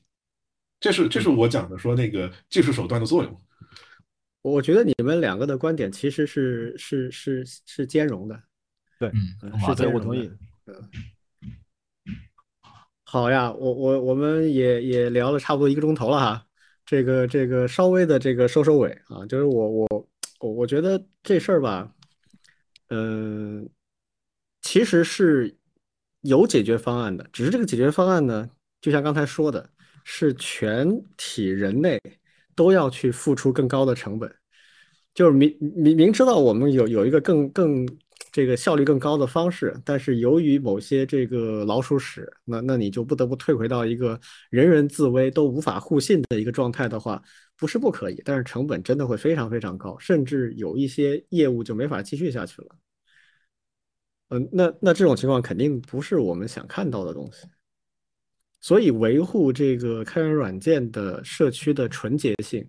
[0.79, 3.41] 这是这是我讲的说那个技术手段的作用。
[4.43, 8.41] 我觉得你们两个的观点其实是是是是兼容的。
[8.99, 9.09] 对，
[9.67, 10.29] 是这样我同意。
[13.03, 16.45] 好呀，我我我们也也聊了差不多一个钟头了哈，
[16.91, 19.87] 这个这个稍微的这个收收尾啊，就是我我
[20.41, 21.89] 我我觉得这事儿吧，
[22.89, 23.65] 嗯、
[24.61, 25.55] 其实是
[26.19, 28.49] 有解决方案的，只是这个解决方案呢，
[28.81, 29.69] 就像刚才说的，
[30.03, 31.97] 是全体人类
[32.55, 34.29] 都要去付出更高的成本，
[35.13, 37.87] 就是明明明知道我们有有一个更更
[38.31, 44.19] 这个效率更高的方式，但是由于某些这个老鼠屎，那那你就不得不退回到一个
[44.49, 47.21] 人人自危都无法互信的一个状态的话，
[47.57, 52.75] 不是不可以，但是成本真的会非常非常高，甚至有一些业务就没法继续下去了。
[54.29, 57.45] 嗯，那那这种情况肯定不是我们想看到的东西。
[58.61, 62.65] 所以维护这个开源软件的社区的纯洁性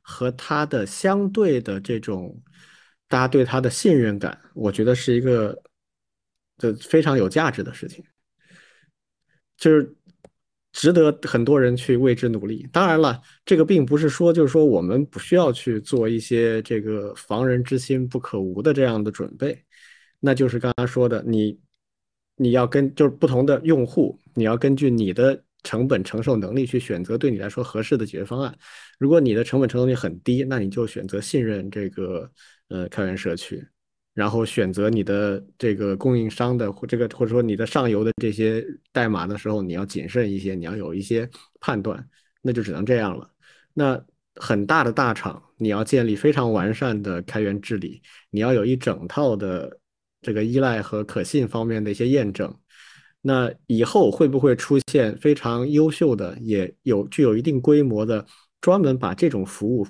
[0.00, 2.40] 和它的相对的这种
[3.12, 5.62] 大家对它的信任感，我觉得是一个
[6.56, 8.02] 的非常有价值的事情，
[9.58, 9.94] 就是
[10.72, 12.66] 值得很多人去为之努力。
[12.72, 19.62] 当然了，这个并不是说就是说我们不需要去做一些这个防人之心不可无的这样的准备，
[20.18, 21.60] 那就是刚刚说的你。
[22.36, 28.58] 你要跟就是不同的用户，你要根据你的成本承受能力去选择对你来说合适的解决方案。
[28.98, 32.28] 如果你的成本承受力很低，那你就选择信任这个
[32.72, 33.64] 呃开源社区，
[34.14, 41.28] 然后选择你的这个供应商的或这个或者说你的上游的这些代码的时候，你要谨慎一些，你要有一些
[41.60, 42.08] 判断，
[42.40, 43.30] 那就只能这样了。
[43.74, 44.02] 那
[44.36, 49.78] 很大的大厂，你要建立非常完善的开源治理，你要有一整套的。
[50.24, 52.56] 这个依赖和可信方面的一些验证，
[53.22, 58.24] 那以后会不会出现非常优秀的，也有具有一定规模的，
[58.60, 59.84] 专门把这种服务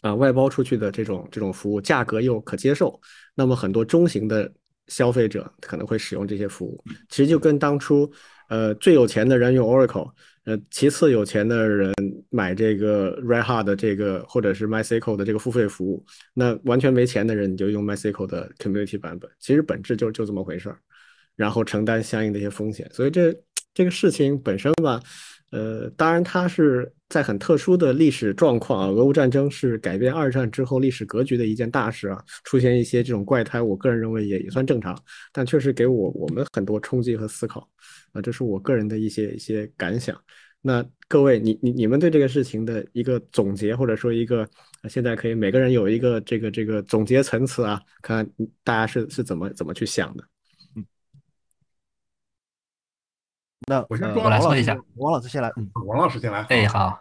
[0.00, 3.00] 啊外包出去的这种这种服务，价格又可接受，
[3.34, 4.50] 那么很多中型的
[4.88, 6.82] 消费者可能会使用这些服务。
[7.08, 8.10] 其实就跟当初
[8.48, 10.10] 呃最有钱的人用 Oracle。
[10.46, 11.92] 呃，其次有钱的人
[12.30, 20.78] 买这个 Red Hat 的这个或者是 MySQL 的这个付费服务，那完全没钱的人你就用 MySQL 的 Community 版本，其实本质就就这么回事儿，
[21.34, 22.88] 然后承担相应的一些风险。
[22.92, 23.36] 所以这
[23.74, 25.00] 这个事情本身吧，
[25.56, 34.94] 呃，当然它是在很特殊的历史状况啊，俄乌战争是改变二战之后历史格局的一件大事啊，出现一些这种怪胎，我个人认为也也算正常，
[35.32, 37.66] 但确实给我我们很多冲击和思考。
[38.12, 40.14] 啊，这是我个人的一些一些感想。
[40.60, 44.48] 那各位，你你你们对这个事情的一个总结，或者说一个
[44.88, 50.24] 现在可以每个人有一个这个这个总结层次啊，看看大家是是怎么怎么去想的。
[50.74, 50.84] 嗯，
[53.68, 55.48] 那我先我来说一下，王老师先来。
[55.56, 56.42] 嗯，王老师先来。
[56.44, 57.00] 哎，好，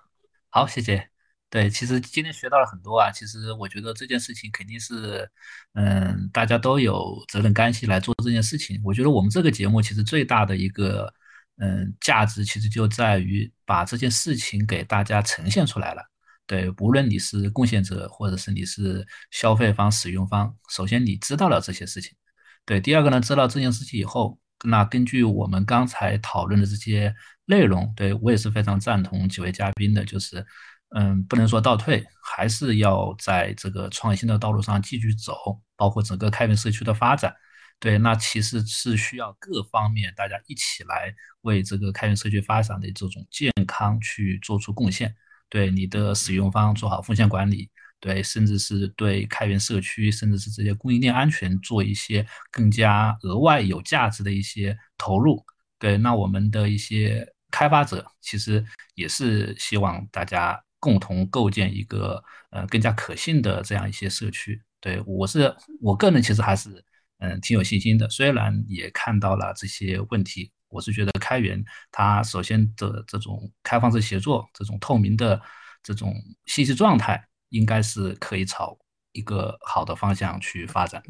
[0.49, 1.07] 好，谢谢。
[1.47, 3.11] 对，其实今天学到了很多啊。
[3.11, 5.29] 其实我觉得这件事情肯定是，
[5.73, 8.81] 嗯，大家都有责任干系来做这件事情。
[8.83, 11.13] 我觉得我们这个节目其实最大的一个，
[11.57, 16.01] 嗯，价值其实就在于把这件事情给大家呈现出来了。
[16.47, 22.17] 对，无论你是贡献者，或者是你是消费方、使用方，首先你知道了这些事情。
[22.65, 27.13] 对，第二个呢，知道这件事情以后，那根据我们刚才讨论的这些
[27.45, 30.45] 内容，对我也是非常赞同几位嘉宾的，就是。
[30.89, 37.35] 嗯，不能说倒退，还是要在这个创新的道路上继续走，包括整个开源社区的发展。
[37.81, 45.13] 对，那其实是需要各方面大家一起来为这个开源社区发展的这种健康去做出贡献。
[45.49, 55.43] 对你的使用方做好风险管理，对，甚至是对开源社区，甚至是这些供应链安全做一些更加额外有价值的一些投入。
[55.79, 58.65] 对，那我们的一些开发者其实
[58.95, 60.61] 也是希望大家。
[60.77, 66.69] 共同构建一个呃更加可信的这样一些社区，对我是我个人其实还是
[67.17, 68.07] 嗯挺有信心的。
[68.07, 75.41] 虽然也看到了这些问题，我是觉得开源它首先的这种开放式协作、这种透明的
[75.81, 76.13] 这种
[76.45, 78.77] 信息状态，应该是可以朝
[79.11, 81.01] 一个好的方向去发展。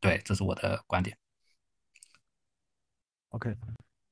[0.00, 1.16] 对，这是我的观点。
[3.30, 3.56] OK。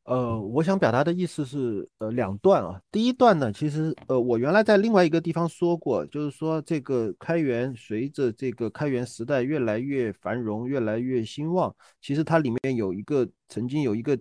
[0.04, 2.78] 呃，我想表达的意思是，呃，两段啊。
[2.90, 14.18] 第一段呢，其实，呃，我原来在另外一个地方说过，就是说这个开源随着这个开源时代越来越繁荣、越来越兴旺，其实它里面有一个曾经有一个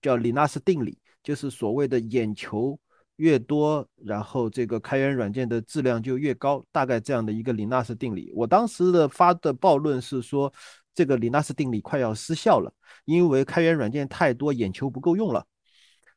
[0.00, 2.78] 叫李纳斯定理，就是所谓的眼球
[3.16, 8.32] 越多，然后这个开源软件的质量就越高，大概这样的一个李纳斯定理。
[8.34, 10.52] 我当时的发的暴论是说。
[10.96, 12.72] 这个李纳斯定理快要失效了，
[13.04, 15.44] 因为开源软件太多，眼球不够用了。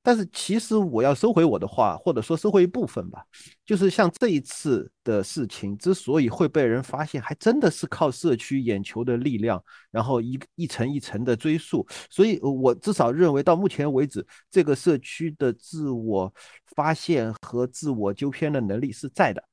[0.02, 3.24] 但是其实我要收回我的话，或者说收回一部分吧，
[3.66, 11.86] 就是像这一次的事情之所以会被人发现，还真的是靠社区眼球的力量，然后一一层一层的追溯。
[12.10, 16.34] 所以我至少认为到目前为止，这个社区的自我
[16.76, 19.44] 发现和自我纠偏的能力是在的。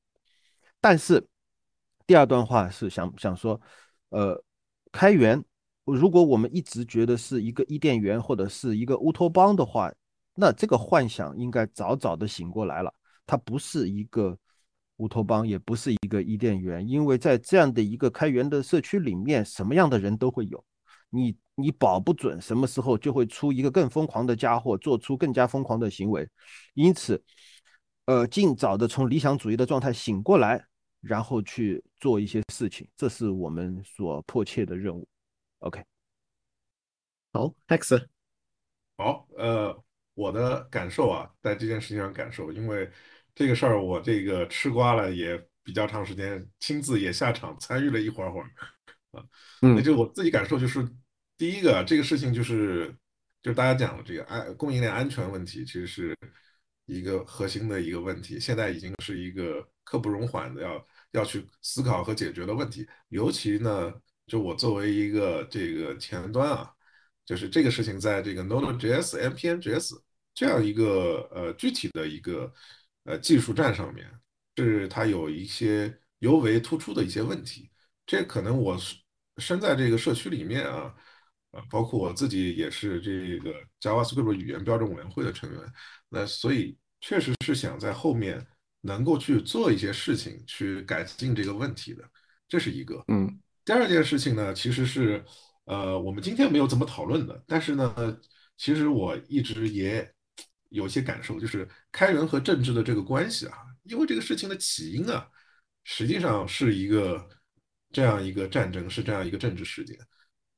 [0.79, 1.25] 但是
[2.05, 3.59] 第二段话是想想说，
[4.09, 4.43] 呃。
[4.89, 5.43] 开源，
[5.83, 9.91] 如果我们一直觉得是一个伊甸园或者是一个乌托邦的话，
[10.39, 12.93] 那这个幻想应该早早的醒过来了。
[13.25, 14.37] 它不是一个
[14.97, 20.63] 乌托邦，也不是一个伊甸园，因为在这样的一个开源的社区里面，什么样的人都会有，
[21.09, 26.27] 你你保不准什么时候就会出一个更疯狂的家伙，做出更加疯狂的行为，
[26.73, 27.21] 因此，
[28.05, 30.65] 呃，尽早的从理想主义的状态醒过来，
[31.01, 35.07] 然后去做一些事情，这是我们所迫切的任务。
[35.59, 35.83] OK，
[37.33, 38.07] 好，X，
[38.97, 39.83] 好，呃，
[40.17, 42.89] 我的感受啊，在这件事情上感受，因为
[43.35, 48.49] 这个事儿我这个吃瓜了也比较长时间，亲自也下场参与了一会儿会儿，
[49.11, 49.23] 啊，
[49.61, 50.83] 那嗯就我自己感受就是，
[51.37, 52.91] 第一个这个事情就是
[53.43, 56.17] 就是大家讲的这个安供应链安全问题，其实是
[56.87, 63.93] 一个核心的一个问题，现在已经是一个刻不容缓的要要去思考和解决的问题，尤其呢，
[64.25, 66.73] 就我作为一个这个前端啊。
[67.27, 69.91] 就是这个事情在这个 Node.js、npm.js
[70.37, 72.53] 这样一个呃具体的一个
[73.05, 74.07] 呃技术站上面，
[74.55, 77.71] 是它有一些尤为突出的一些问题。
[78.05, 78.77] 这可能我
[79.37, 80.93] 身在这个社区里面啊，
[81.53, 85.59] 呃，包括我自己也是这个 JavaScript 语言标准委员会的成员，
[86.07, 88.45] 那所以确实是想在后面
[88.81, 92.03] 能够去做一些事情，去改进这个问题的，
[92.47, 93.03] 这是一个。
[93.07, 95.25] 嗯第二件事情呢，其实是，
[95.65, 98.17] 呃，我们今天没有怎么讨论的，但是呢，
[98.55, 100.09] 其实我一直也
[100.69, 105.29] 有些感受，就是开源和政治的这个关系啊，因为这个事情的起因啊，
[105.83, 107.27] 实际上是一个
[107.91, 109.97] 这样一个战争，是这样一个政治事件，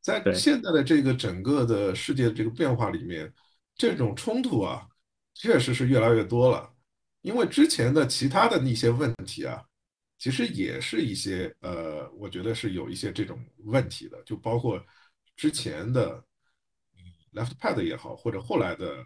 [0.01, 3.31] 在现在的这个整个的世界的这个变化里面，
[3.75, 4.87] 这种冲突啊，
[5.33, 6.71] 确实是越来越多了，
[7.21, 9.63] 因为之前的其他的那些问题啊。
[10.21, 14.77] 其实也是一些呃，我觉得是有一些这种问题的，就包括
[15.37, 16.21] 之前的
[17.31, 18.97] LeftPad 也好，或者后来的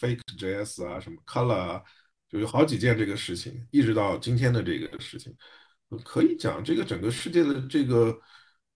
[0.00, 1.82] Fake.js 啊，什么 Color 啊，
[2.28, 5.34] 就有好几件这个事情，一直到今天的这个事情，
[6.04, 8.18] 可以讲这个整个世界的这个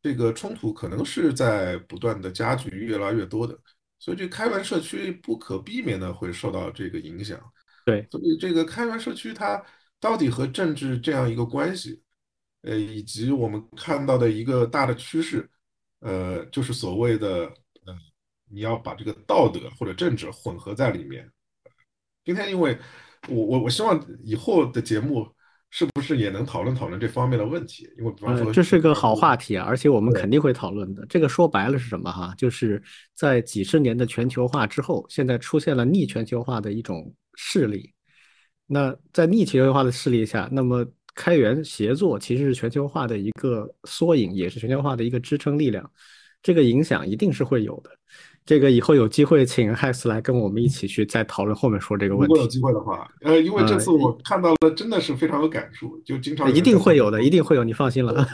[0.02, 3.58] 这个冲突可能是在不断的加剧，越来越多的，
[3.98, 7.40] 所以这开源社区不可避免的会受到这个影响。
[7.84, 9.62] 对，所以这个开源社区它
[9.98, 12.02] 到底和政治这样一个关系，
[12.62, 15.48] 呃，以及我们看到的一个大的趋势，
[16.00, 17.54] 呃，就是所谓的，呃，
[18.50, 21.30] 你要把这个道德或者政治混合在里面。
[22.24, 22.76] 今天因为
[23.28, 25.26] 我我我希望以后的节目
[25.70, 27.88] 是不是也能讨论讨论这方面的问题？
[27.98, 31.04] 因为比方呃，说，这是个好话题啊，而且我们肯定会讨论的。
[31.06, 32.34] 这个说白了是什么哈？
[32.36, 32.82] 就是
[33.14, 37.92] 在几十年的全球化之后，现在出现了逆全球化的一种势力。
[38.66, 40.84] 那在逆全球化的势力下，那么
[41.14, 45.88] 开源协作其实是全球化的一个缩影，也是全球化的一个支撑力量。
[46.42, 47.90] 这个影响一定是会有的。
[48.46, 52.48] 这个以后有机会请 Hex 来跟我们一起去再讨论后面说这个问题如果有。
[52.48, 58.24] 机会的话，呃，因为这呃次我看到了，真的是非常有感触，就经常有一定会有的，一定会有，你放心了。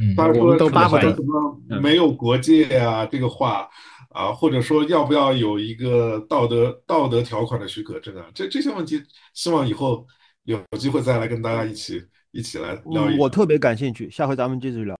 [0.00, 3.68] 嗯， 他说我们都什么巴不得什么嗯没有国界啊，这个话
[4.08, 9.02] 啊，或者说要不要有一个道德道德条款的许可证啊，这这些问题，
[9.34, 10.06] 希望以后
[10.44, 13.24] 有机会再来跟大家一起一起来聊一嗯，聊。
[13.24, 14.96] 我特别感兴趣，下回咱们继续聊。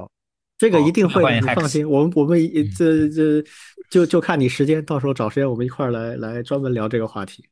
[0.58, 3.44] 这个一定会你放心，我们我们一这这
[3.90, 7.44] 就就看你时间，到时候找时间我们一块儿来来专门聊这个话题。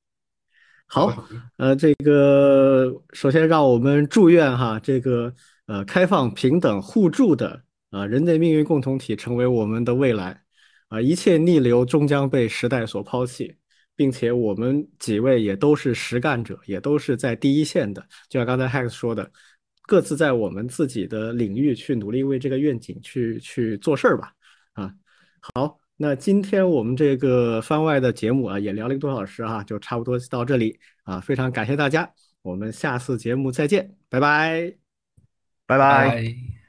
[0.87, 1.27] 好，
[1.57, 5.35] 呃，这个首先让我们祝愿哈，这个
[5.67, 10.43] 呃开放、平等、互助的啊、人类命运共同体成为我们的未来。
[10.89, 13.57] 啊、一切逆流终将被时代所抛弃，
[13.97, 19.29] 并且我们几位也都是实干者，也都是在第一线的，就像刚才 Hex 说的，
[19.87, 24.33] 各自在我们自己的领域去努力为这个愿景去去做事儿吧
[24.73, 24.93] 啊。
[25.41, 32.11] 好，那今天我们这个番外的节目啊，也聊了一个多小时啊、就差不多到这里啊，非常感谢大家，
[32.43, 34.75] 我们下次节目再见，拜拜。
[35.67, 36.09] 拜拜。
[36.09, 36.64] 拜。